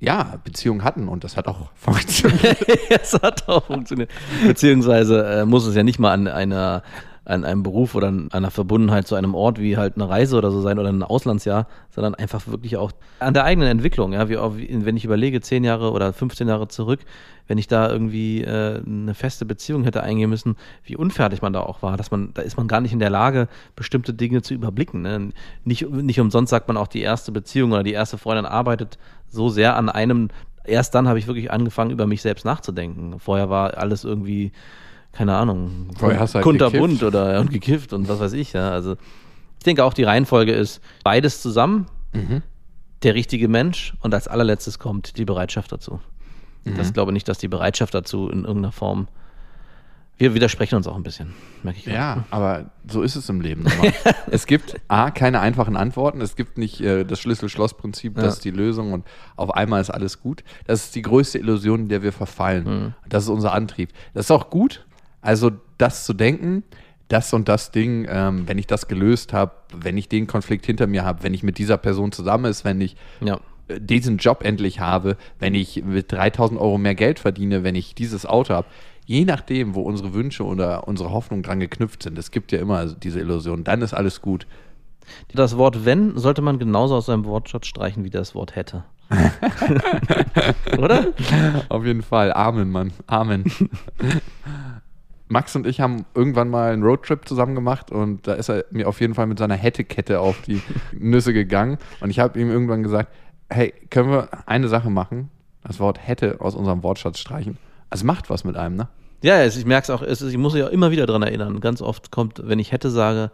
[0.00, 2.58] ja Beziehungen hatten und das hat auch funktioniert.
[2.90, 4.10] es hat auch funktioniert.
[4.46, 6.82] Beziehungsweise äh, muss es ja nicht mal an einer
[7.24, 10.50] an einem Beruf oder an einer Verbundenheit zu einem Ort wie halt eine Reise oder
[10.50, 14.12] so sein oder ein Auslandsjahr, sondern einfach wirklich auch an der eigenen Entwicklung.
[14.12, 14.36] Ja, wie,
[14.84, 17.00] wenn ich überlege, zehn Jahre oder 15 Jahre zurück,
[17.46, 21.60] wenn ich da irgendwie äh, eine feste Beziehung hätte eingehen müssen, wie unfertig man da
[21.60, 24.54] auch war, dass man, da ist man gar nicht in der Lage, bestimmte Dinge zu
[24.54, 25.02] überblicken.
[25.02, 25.30] Ne?
[25.64, 28.98] Nicht, nicht umsonst sagt man auch, die erste Beziehung oder die erste Freundin arbeitet
[29.28, 30.28] so sehr an einem,
[30.64, 33.18] erst dann habe ich wirklich angefangen, über mich selbst nachzudenken.
[33.18, 34.52] Vorher war alles irgendwie,
[35.12, 38.52] keine Ahnung, halt kunterbunt oder und gekifft und was weiß ich.
[38.54, 38.70] Ja.
[38.70, 38.96] Also
[39.58, 42.42] ich denke auch, die Reihenfolge ist beides zusammen, Mhm.
[43.02, 46.00] der richtige Mensch und als allerletztes kommt die Bereitschaft dazu.
[46.64, 46.76] Mhm.
[46.76, 49.08] Das glaube nicht, dass die Bereitschaft dazu in irgendeiner Form.
[50.18, 51.32] Wir widersprechen uns auch ein bisschen,
[51.62, 51.86] merke ich.
[51.86, 53.64] Ja, aber so ist es im Leben.
[54.30, 56.20] es gibt A, keine einfachen Antworten.
[56.20, 58.28] Es gibt nicht äh, das Schlüssel-Schloss-Prinzip, das Ja.
[58.30, 59.06] ist die Lösung und
[59.36, 60.44] auf einmal ist alles gut.
[60.66, 62.94] Das ist die größte Illusion, in der wir verfallen.
[63.08, 63.88] Das ist unser Antrieb.
[64.14, 64.86] Das ist auch gut,
[65.22, 66.62] also das zu denken,
[67.08, 70.86] das und das Ding, ähm, wenn ich das gelöst habe, wenn ich den Konflikt hinter
[70.86, 73.38] mir habe, wenn ich mit dieser Person zusammen ist, wenn ich Ja.
[73.68, 77.94] äh, diesen Job endlich habe, wenn ich mit 3000 Euro mehr Geld verdiene, wenn ich
[77.94, 78.66] dieses Auto habe.
[79.04, 82.86] Je nachdem, wo unsere Wünsche oder unsere Hoffnungen dran geknüpft sind, es gibt ja immer
[82.86, 84.46] diese Illusion, dann ist alles gut.
[85.34, 88.84] Das Wort wenn sollte man genauso aus seinem Wortschatz streichen wie das Wort hätte.
[90.78, 91.08] Oder?
[91.68, 92.32] Auf jeden Fall.
[92.32, 92.92] Amen, Mann.
[93.06, 93.44] Amen.
[95.32, 98.86] Max und ich haben irgendwann mal einen Roadtrip zusammen gemacht und da ist er mir
[98.86, 100.60] auf jeden Fall mit seiner Hättekette auf die
[100.92, 103.12] Nüsse gegangen und ich habe ihm irgendwann gesagt,
[103.50, 105.30] hey, können wir eine Sache machen?
[105.64, 107.56] Das Wort hätte aus unserem Wortschatz streichen.
[107.90, 108.88] Also macht was mit einem, ne?
[109.22, 111.60] Ja, ich merke es auch, ich muss mich auch immer wieder dran erinnern.
[111.60, 113.30] Ganz oft kommt, wenn ich hätte sage,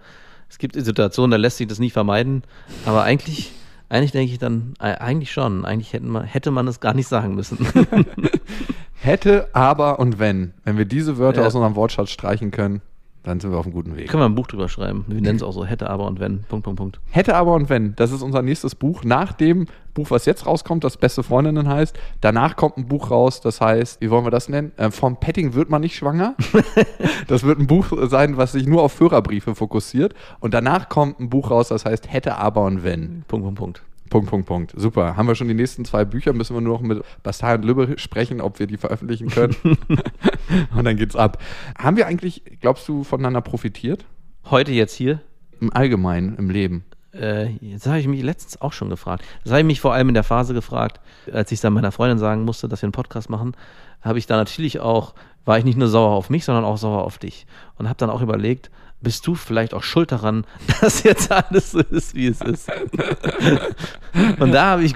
[0.48, 2.42] es gibt Situationen, da lässt sich das nie vermeiden,
[2.84, 3.52] aber eigentlich,
[3.88, 7.08] eigentlich denke ich dann, äh, eigentlich schon, eigentlich hätten man, hätte man es gar nicht
[7.08, 7.58] sagen müssen.
[9.00, 10.52] Hätte, aber und wenn.
[10.64, 11.46] Wenn wir diese Wörter Ja.
[11.46, 12.82] aus unserem Wortschatz streichen können,
[13.24, 14.08] dann sind wir auf einem guten Weg.
[14.08, 15.04] Können wir ein Buch drüber schreiben.
[15.08, 17.00] Wir nennen es auch so, hätte, aber und wenn, Punkt, Punkt, Punkt.
[17.10, 17.94] Hätte, aber und wenn.
[17.96, 19.04] Das ist unser nächstes Buch.
[19.04, 21.98] Nach dem Buch, was jetzt rauskommt, das Beste Freundinnen heißt.
[22.20, 24.72] Danach kommt ein Buch raus, das heißt, wie wollen wir das nennen?
[24.76, 26.34] Äh, vom Petting wird man nicht schwanger.
[27.28, 30.14] das wird ein Buch sein, was sich nur auf Führerbriefe fokussiert.
[30.40, 33.24] Und danach kommt ein Buch raus, das heißt Hätte, aber und wenn.
[33.28, 33.82] Punkt, Punkt, Punkt.
[34.10, 34.72] Punkt, Punkt, Punkt.
[34.76, 35.16] Super.
[35.16, 37.98] Haben wir schon die nächsten zwei Bücher, müssen wir nur noch mit Bastei und Lübbe
[37.98, 39.56] sprechen, ob wir die veröffentlichen können.
[40.74, 41.42] und dann geht's ab.
[41.78, 44.04] Haben wir eigentlich, glaubst du, voneinander profitiert?
[44.50, 45.20] Heute jetzt hier,
[45.60, 46.84] Im Allgemeinen, im Leben.
[47.12, 49.24] Äh, jetzt habe ich mich letztens auch schon gefragt.
[49.42, 51.00] Das habe ich mich vor allem in der Phase gefragt,
[51.32, 53.56] als ich dann meiner Freundin sagen musste, dass wir einen Podcast machen,
[54.00, 57.04] habe ich da natürlich auch, war ich nicht nur sauer auf mich, sondern auch sauer
[57.04, 57.46] auf dich.
[57.76, 58.70] Und habe dann auch überlegt,
[59.00, 60.44] bist du vielleicht auch schuld daran,
[60.80, 62.70] dass jetzt alles so ist, wie es ist.
[64.38, 64.94] Und da habe ich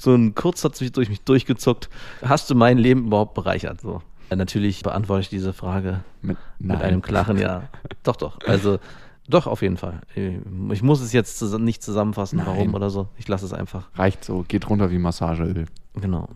[0.00, 1.88] so einen Kurzzatz durch mich durchgezuckt.
[2.22, 3.80] Hast du mein Leben überhaupt bereichert?
[3.80, 4.02] So.
[4.34, 7.64] Natürlich beantworte ich diese Frage mit, mit einem klaren Ja.
[8.02, 8.38] Doch, doch.
[8.46, 8.78] Also
[9.28, 10.00] doch, auf jeden Fall.
[10.14, 12.46] Ich muss es jetzt nicht zusammenfassen, Nein.
[12.46, 13.08] warum oder so.
[13.16, 13.88] Ich lasse es einfach.
[13.94, 15.66] Reicht so, geht runter wie Massageöl.
[15.94, 16.28] Genau.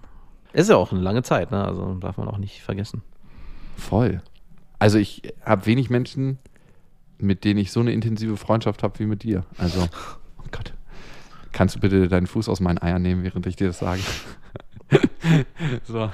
[0.52, 1.64] Ist ja auch eine lange Zeit, ne?
[1.64, 3.02] Also darf man auch nicht vergessen.
[3.76, 4.22] Voll.
[4.78, 6.38] Also ich habe wenig Menschen,
[7.18, 9.44] mit denen ich so eine intensive Freundschaft habe wie mit dir.
[9.58, 9.80] Also,
[10.38, 10.72] oh Gott.
[11.52, 14.00] Kannst du bitte deinen Fuß aus meinen Eiern nehmen, während ich dir das sage?
[15.84, 16.10] so.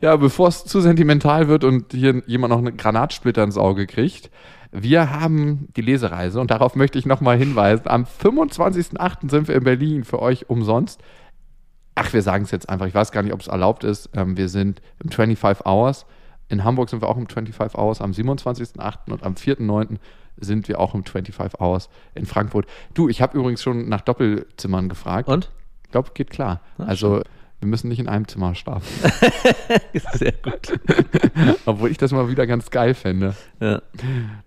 [0.00, 4.30] Ja, bevor es zu sentimental wird und hier jemand noch einen Granatsplitter ins Auge kriegt,
[4.72, 7.84] wir haben die Lesereise und darauf möchte ich nochmal hinweisen.
[7.86, 9.30] Am 25.08.
[9.30, 11.00] sind wir in Berlin für euch umsonst.
[11.94, 12.86] Ach, wir sagen es jetzt einfach.
[12.86, 14.10] Ich weiß gar nicht, ob es erlaubt ist.
[14.14, 16.04] Ähm, wir sind im 25 Hours.
[16.48, 19.10] In Hamburg sind wir auch im 25 Hours am 27.08.
[19.10, 19.96] und am 4.09.
[20.38, 22.66] sind wir auch im 25 Hours in Frankfurt.
[22.94, 25.28] Du, ich habe übrigens schon nach Doppelzimmern gefragt.
[25.28, 25.50] Und?
[25.84, 26.60] Ich glaube, geht klar.
[26.78, 27.24] Ach, also schön.
[27.60, 28.86] wir müssen nicht in einem Zimmer schlafen.
[30.14, 30.78] Sehr gut.
[31.66, 33.34] Obwohl ich das mal wieder ganz geil fände.
[33.60, 33.80] Ja.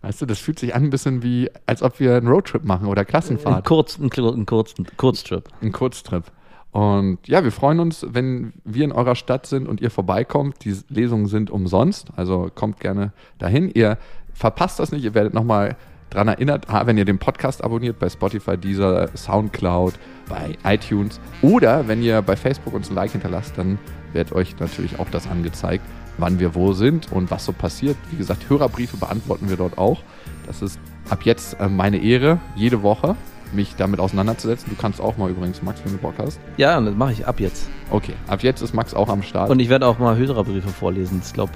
[0.01, 2.87] Weißt du, das fühlt sich an ein bisschen wie, als ob wir einen Roadtrip machen
[2.87, 3.57] oder Klassenfahrt.
[3.57, 5.49] Ein, Kurz, ein, ein Kurz, Kurztrip.
[5.61, 6.31] Ein Kurztrip.
[6.71, 10.63] Und ja, wir freuen uns, wenn wir in eurer Stadt sind und ihr vorbeikommt.
[10.63, 13.71] Die Lesungen sind umsonst, also kommt gerne dahin.
[13.73, 13.97] Ihr
[14.39, 15.75] verpasst das nicht, ihr werdet nochmal
[16.09, 19.93] daran erinnert, wenn ihr den Podcast abonniert bei Spotify, dieser Soundcloud,
[20.27, 23.77] bei iTunes oder wenn ihr bei Facebook uns ein Like hinterlasst, dann
[24.13, 25.83] wird euch natürlich auch das angezeigt,
[26.17, 27.97] wann wir wo sind und was so passiert.
[28.11, 30.01] Wie gesagt, Hörerbriefe beantworten wir dort auch.
[30.47, 30.79] Das ist
[31.09, 33.15] ab jetzt äh, meine Ehre, jede Woche
[33.51, 34.69] mich damit auseinanderzusetzen.
[34.69, 36.39] Du kannst auch mal übrigens, Max, wenn du Bock hast.
[36.57, 37.67] Ja, das mache ich ab jetzt.
[37.89, 39.49] Okay, ab jetzt ist Max auch am Start.
[39.49, 41.21] Und ich werde auch mal Hörerbriefe vorlesen.
[41.25, 41.51] Ich glaube,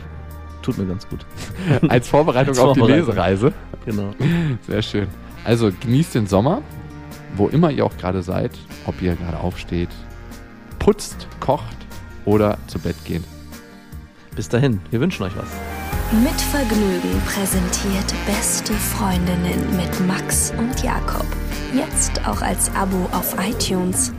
[0.63, 1.25] tut mir ganz gut.
[1.89, 2.87] Als Vorbereitung Als auf Vorbereitung.
[2.87, 3.53] die Lesereise.
[3.85, 4.13] Genau.
[4.67, 5.07] Sehr schön.
[5.43, 6.61] Also genießt den Sommer,
[7.35, 8.51] wo immer ihr auch gerade seid,
[8.85, 9.89] ob ihr gerade aufsteht,
[10.79, 11.77] putzt, kocht
[12.25, 13.23] oder zu Bett geht.
[14.35, 15.47] Bis dahin, wir wünschen euch was.
[16.23, 21.25] Mit Vergnügen präsentiert Beste Freundinnen mit Max und Jakob.
[21.73, 24.13] Jetzt auch als Abo auf iTunes.